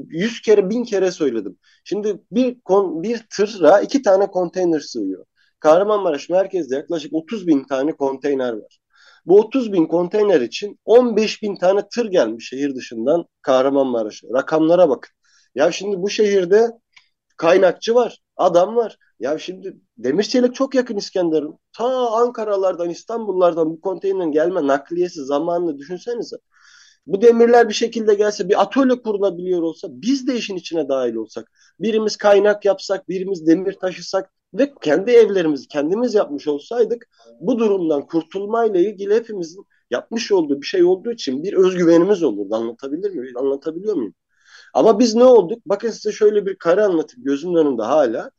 [0.09, 1.59] yüz kere, bin kere söyledim.
[1.85, 5.25] Şimdi bir kon, bir tıra iki tane konteyner sığıyor.
[5.61, 8.84] Kahramanmaraş merkezde yaklaşık 30 bin tane konteyner var.
[9.27, 14.29] Bu 30 bin konteyner için 15 bin tane tır gelmiş şehir dışından Kahramanmaraş'a.
[14.35, 15.11] Rakamlara bakın.
[15.55, 16.71] Ya şimdi bu şehirde
[17.37, 18.99] kaynakçı var, adam var.
[19.21, 21.59] Ya şimdi Demirçelik çok yakın İskenderun.
[21.73, 26.37] Ta Ankaralardan, İstanbullardan bu konteynerin gelme nakliyesi zamanını düşünsenize.
[27.07, 31.53] Bu demirler bir şekilde gelse bir atölye kurulabiliyor olsa biz de işin içine dahil olsak.
[31.81, 37.09] Birimiz kaynak yapsak, birimiz demir taşısak ve kendi evlerimizi kendimiz yapmış olsaydık
[37.41, 42.55] bu durumdan kurtulmayla ilgili hepimizin yapmış olduğu bir şey olduğu için bir özgüvenimiz olurdu.
[42.55, 43.37] Anlatabilir miyim?
[43.37, 44.15] Anlatabiliyor muyum?
[44.75, 45.63] Ama biz ne olduk?
[45.67, 48.31] Bakın size şöyle bir kare anlatayım gözümün önünde hala.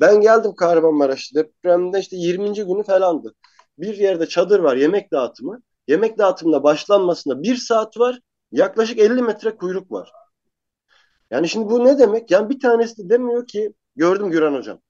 [0.00, 2.54] Ben geldim Kahramanmaraş depremde işte 20.
[2.54, 3.34] günü falandı.
[3.78, 5.62] Bir yerde çadır var yemek dağıtımı.
[5.88, 8.20] Yemek dağıtımına başlanmasında bir saat var.
[8.52, 10.12] Yaklaşık 50 metre kuyruk var.
[11.30, 12.30] Yani şimdi bu ne demek?
[12.30, 14.80] Yani bir tanesi de demiyor ki gördüm Güran hocam.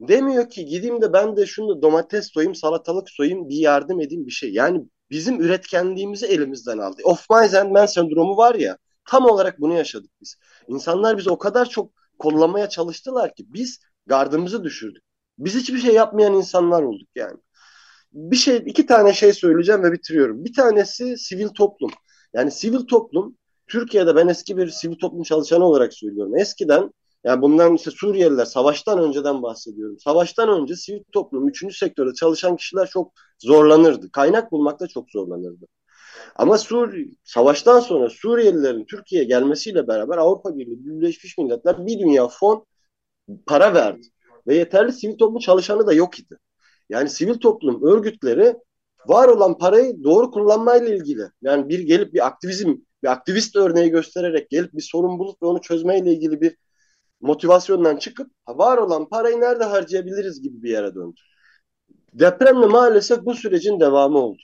[0.00, 4.30] Demiyor ki gideyim de ben de şunu domates soyayım, salatalık soyayım, bir yardım edeyim bir
[4.30, 4.52] şey.
[4.52, 7.02] Yani bizim üretkenliğimizi elimizden aldı.
[7.04, 10.36] Of my and man sendromu var ya tam olarak bunu yaşadık biz.
[10.68, 15.02] İnsanlar bizi o kadar çok kollamaya çalıştılar ki biz gardımızı düşürdük.
[15.38, 17.38] Biz hiçbir şey yapmayan insanlar olduk yani.
[18.12, 20.44] Bir şey, iki tane şey söyleyeceğim ve bitiriyorum.
[20.44, 21.90] Bir tanesi sivil toplum.
[22.34, 23.36] Yani sivil toplum
[23.66, 26.36] Türkiye'de ben eski bir sivil toplum çalışanı olarak söylüyorum.
[26.36, 26.90] Eskiden
[27.24, 29.98] yani bundan işte Suriyeliler savaştan önceden bahsediyorum.
[29.98, 34.10] Savaştan önce sivil toplum, üçüncü sektörde çalışan kişiler çok zorlanırdı.
[34.12, 35.66] Kaynak bulmakta çok zorlanırdı.
[36.36, 36.94] Ama Sur
[37.24, 42.66] savaştan sonra Suriyelilerin Türkiye'ye gelmesiyle beraber Avrupa Birliği, Birleşmiş Milletler bir dünya fon
[43.46, 44.06] para verdi.
[44.46, 46.38] Ve yeterli sivil toplum çalışanı da yok idi.
[46.92, 48.56] Yani sivil toplum örgütleri
[49.06, 51.22] var olan parayı doğru kullanmayla ilgili.
[51.42, 55.60] Yani bir gelip bir aktivizm, bir aktivist örneği göstererek gelip bir sorun bulup ve onu
[55.60, 56.56] çözmeyle ilgili bir
[57.20, 61.20] motivasyondan çıkıp var olan parayı nerede harcayabiliriz gibi bir yere döndü.
[62.12, 64.42] Depremle maalesef bu sürecin devamı oldu.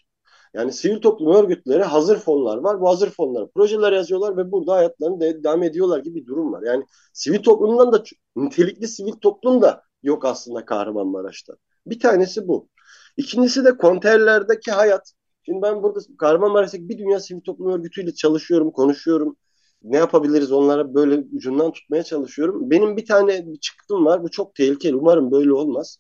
[0.54, 2.80] Yani sivil toplum örgütleri hazır fonlar var.
[2.80, 6.62] Bu hazır fonlara projeler yazıyorlar ve burada hayatlarını de devam ediyorlar gibi bir durum var.
[6.62, 8.02] Yani sivil toplumdan da
[8.36, 11.54] nitelikli sivil toplum da yok aslında Kahramanmaraş'ta.
[11.86, 12.68] Bir tanesi bu.
[13.16, 15.12] İkincisi de konteynerlerdeki hayat.
[15.46, 19.36] Şimdi ben burada Kahramanmaraş'taki bir dünya sivil toplum örgütüyle çalışıyorum, konuşuyorum.
[19.82, 22.70] Ne yapabiliriz onlara böyle ucundan tutmaya çalışıyorum.
[22.70, 24.22] Benim bir tane bir çıktım var.
[24.22, 24.96] Bu çok tehlikeli.
[24.96, 25.98] Umarım böyle olmaz.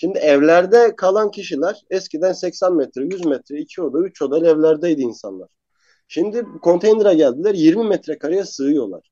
[0.00, 5.48] Şimdi evlerde kalan kişiler eskiden 80 metre, 100 metre, 2 oda, 3 oda evlerdeydi insanlar.
[6.08, 9.10] Şimdi konteynere geldiler 20 metrekareye sığıyorlar.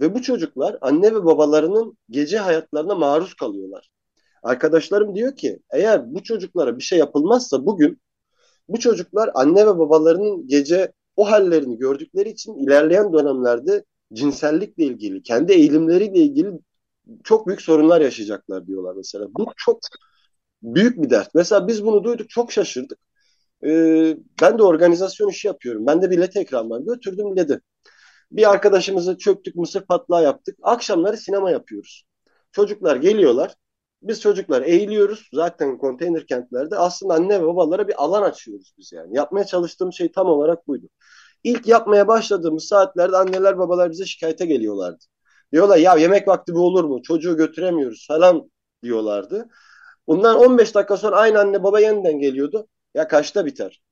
[0.00, 3.90] Ve bu çocuklar anne ve babalarının gece hayatlarına maruz kalıyorlar.
[4.46, 8.00] Arkadaşlarım diyor ki eğer bu çocuklara bir şey yapılmazsa bugün
[8.68, 15.52] bu çocuklar anne ve babalarının gece o hallerini gördükleri için ilerleyen dönemlerde cinsellikle ilgili, kendi
[15.52, 16.50] eğilimleriyle ilgili
[17.24, 19.26] çok büyük sorunlar yaşayacaklar diyorlar mesela.
[19.34, 19.80] Bu çok
[20.62, 21.34] büyük bir dert.
[21.34, 22.98] Mesela biz bunu duyduk çok şaşırdık.
[23.66, 25.86] Ee, ben de organizasyon işi yapıyorum.
[25.86, 27.60] Ben de bilet ekranından götürdüm dedi.
[28.32, 30.58] Bir arkadaşımızı çöktük mısır patlağı yaptık.
[30.62, 32.04] Akşamları sinema yapıyoruz.
[32.52, 33.54] Çocuklar geliyorlar.
[34.02, 35.28] Biz çocuklar eğiliyoruz.
[35.32, 39.16] Zaten konteyner kentlerde aslında anne ve babalara bir alan açıyoruz biz yani.
[39.16, 40.86] Yapmaya çalıştığım şey tam olarak buydu.
[41.44, 45.04] İlk yapmaya başladığımız saatlerde anneler babalar bize şikayete geliyorlardı.
[45.52, 47.02] Diyorlar ya yemek vakti bu olur mu?
[47.02, 48.50] Çocuğu götüremiyoruz falan
[48.82, 49.48] diyorlardı.
[50.06, 52.68] Bundan 15 dakika sonra aynı anne baba yeniden geliyordu.
[52.94, 53.82] Ya kaçta biter?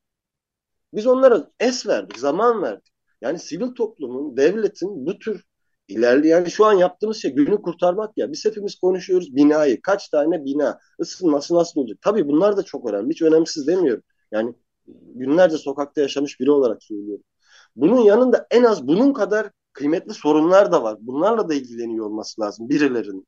[0.95, 2.93] Biz onlara es verdik, zaman verdik.
[3.21, 5.45] Yani sivil toplumun, devletin bu tür
[5.89, 8.33] ilerleyen yani şu an yaptığımız şey günü kurtarmak ya.
[8.33, 9.83] Biz hepimiz konuşuyoruz binayı.
[9.83, 11.99] Kaç tane bina, ısınması nasıl olacak?
[12.03, 13.11] Tabii bunlar da çok önemli.
[13.11, 14.03] Hiç önemsiz demiyorum.
[14.33, 14.55] Yani
[15.15, 17.25] günlerce sokakta yaşamış biri olarak söylüyorum.
[17.77, 20.97] Bunun yanında en az bunun kadar kıymetli sorunlar da var.
[21.01, 23.27] Bunlarla da ilgileniyor olması lazım birilerinin.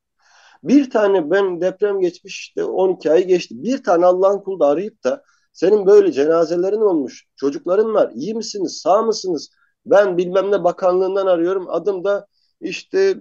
[0.63, 3.55] Bir tane ben deprem geçmiş işte 12 ay geçti.
[3.63, 7.27] Bir tane Allah'ın kulu da arayıp da senin böyle cenazelerin olmuş.
[7.37, 8.11] Çocukların var.
[8.15, 8.81] İyi misiniz?
[8.83, 9.51] Sağ mısınız?
[9.87, 11.71] Ben bilmem ne bakanlığından arıyorum.
[11.71, 12.27] Adım da
[12.61, 13.21] işte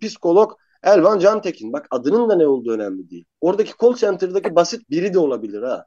[0.00, 0.52] psikolog
[0.82, 1.72] Elvan Cantekin.
[1.72, 3.24] Bak adının da ne olduğu önemli değil.
[3.40, 5.86] Oradaki call center'daki basit biri de olabilir ha.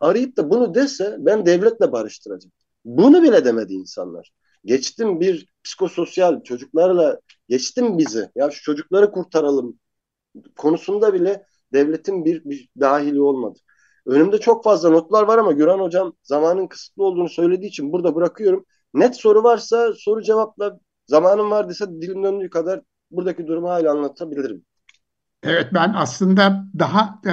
[0.00, 2.52] Arayıp da bunu dese ben devletle barıştıracağım.
[2.84, 4.32] Bunu bile demedi insanlar.
[4.64, 8.30] Geçtim bir psikososyal çocuklarla geçtim bizi.
[8.34, 9.78] Ya şu çocukları kurtaralım
[10.56, 13.58] konusunda bile devletin bir, bir dahili olmadı.
[14.06, 18.64] Önümde çok fazla notlar var ama Güran Hocam zamanın kısıtlı olduğunu söylediği için burada bırakıyorum.
[18.94, 22.80] Net soru varsa soru cevapla zamanım var dese dilim döndüğü kadar
[23.10, 24.64] buradaki durumu hala anlatabilirim.
[25.42, 27.32] Evet ben aslında daha e,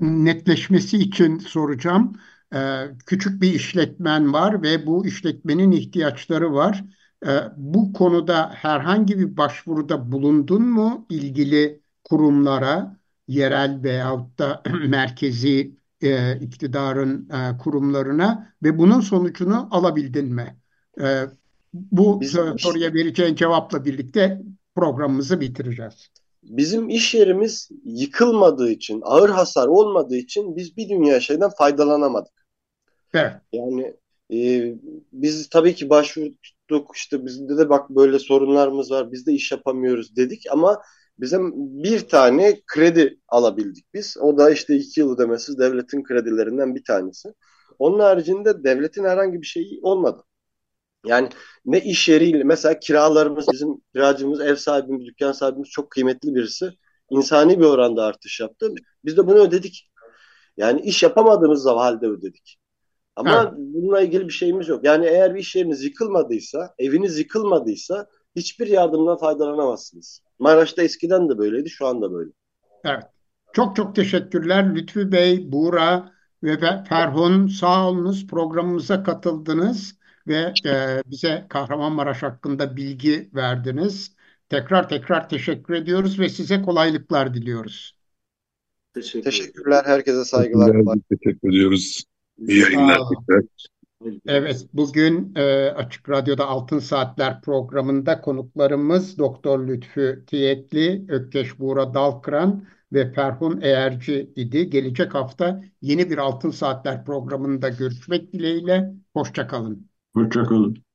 [0.00, 2.12] netleşmesi için soracağım.
[2.54, 6.84] E, küçük bir işletmen var ve bu işletmenin ihtiyaçları var.
[7.26, 12.96] E, bu konuda herhangi bir başvuruda bulundun mu ilgili kurumlara,
[13.28, 20.56] yerel veyahut da merkezi e, iktidarın e, kurumlarına ve bunun sonucunu alabildin mi?
[21.00, 21.24] E,
[21.92, 24.42] bu Bizim soruya vereceğin cevapla birlikte
[24.74, 26.08] programımızı bitireceğiz.
[26.42, 32.46] Bizim iş yerimiz yıkılmadığı için, ağır hasar olmadığı için biz bir dünya şeyden faydalanamadık.
[33.14, 33.32] Evet.
[33.52, 33.96] Yani
[34.32, 34.74] e,
[35.12, 40.16] biz tabii ki başvurduk işte bizde de bak böyle sorunlarımız var biz de iş yapamıyoruz
[40.16, 40.82] dedik ama
[41.20, 41.52] bizim
[41.82, 44.16] bir tane kredi alabildik biz.
[44.20, 47.28] O da işte iki yıl ödemesiz devletin kredilerinden bir tanesi.
[47.78, 50.22] Onun haricinde devletin herhangi bir şeyi olmadı.
[51.06, 51.28] Yani
[51.64, 56.70] ne iş yeriyle mesela kiralarımız bizim kiracımız, ev sahibimiz, dükkan sahibimiz çok kıymetli birisi.
[57.10, 58.72] İnsani bir oranda artış yaptı.
[59.04, 59.90] Biz de bunu ödedik.
[60.56, 62.58] Yani iş yapamadığımız halde ödedik.
[63.16, 63.52] Ama evet.
[63.56, 64.84] bununla ilgili bir şeyimiz yok.
[64.84, 70.20] Yani eğer bir iş yeriniz yıkılmadıysa, eviniz yıkılmadıysa hiçbir yardımdan faydalanamazsınız.
[70.38, 72.30] Maraş'ta eskiden de böyleydi, şu anda böyle.
[72.84, 73.04] Evet.
[73.52, 81.46] Çok çok teşekkürler Lütfü Bey, Buğra ve Ferhun sağ olunuz programımıza katıldınız ve e, bize
[81.48, 84.16] Kahramanmaraş hakkında bilgi verdiniz.
[84.48, 87.98] Tekrar tekrar teşekkür ediyoruz ve size kolaylıklar diliyoruz.
[88.94, 89.84] Teşekkür Teşekkürler.
[89.86, 90.76] Herkese saygılar.
[91.10, 92.04] Teşekkür ediyoruz.
[92.38, 92.98] İyi yayınlar.
[94.26, 102.66] Evet, bugün e, Açık Radyo'da Altın Saatler programında konuklarımız Doktor Lütfü Tiyetli, Ökkeş Buğra Dalkıran
[102.92, 104.70] ve Ferhun Eğerci idi.
[104.70, 108.92] Gelecek hafta yeni bir Altın Saatler programında görüşmek dileğiyle.
[109.14, 109.88] Hoşçakalın.
[110.16, 110.85] Hoşçakalın.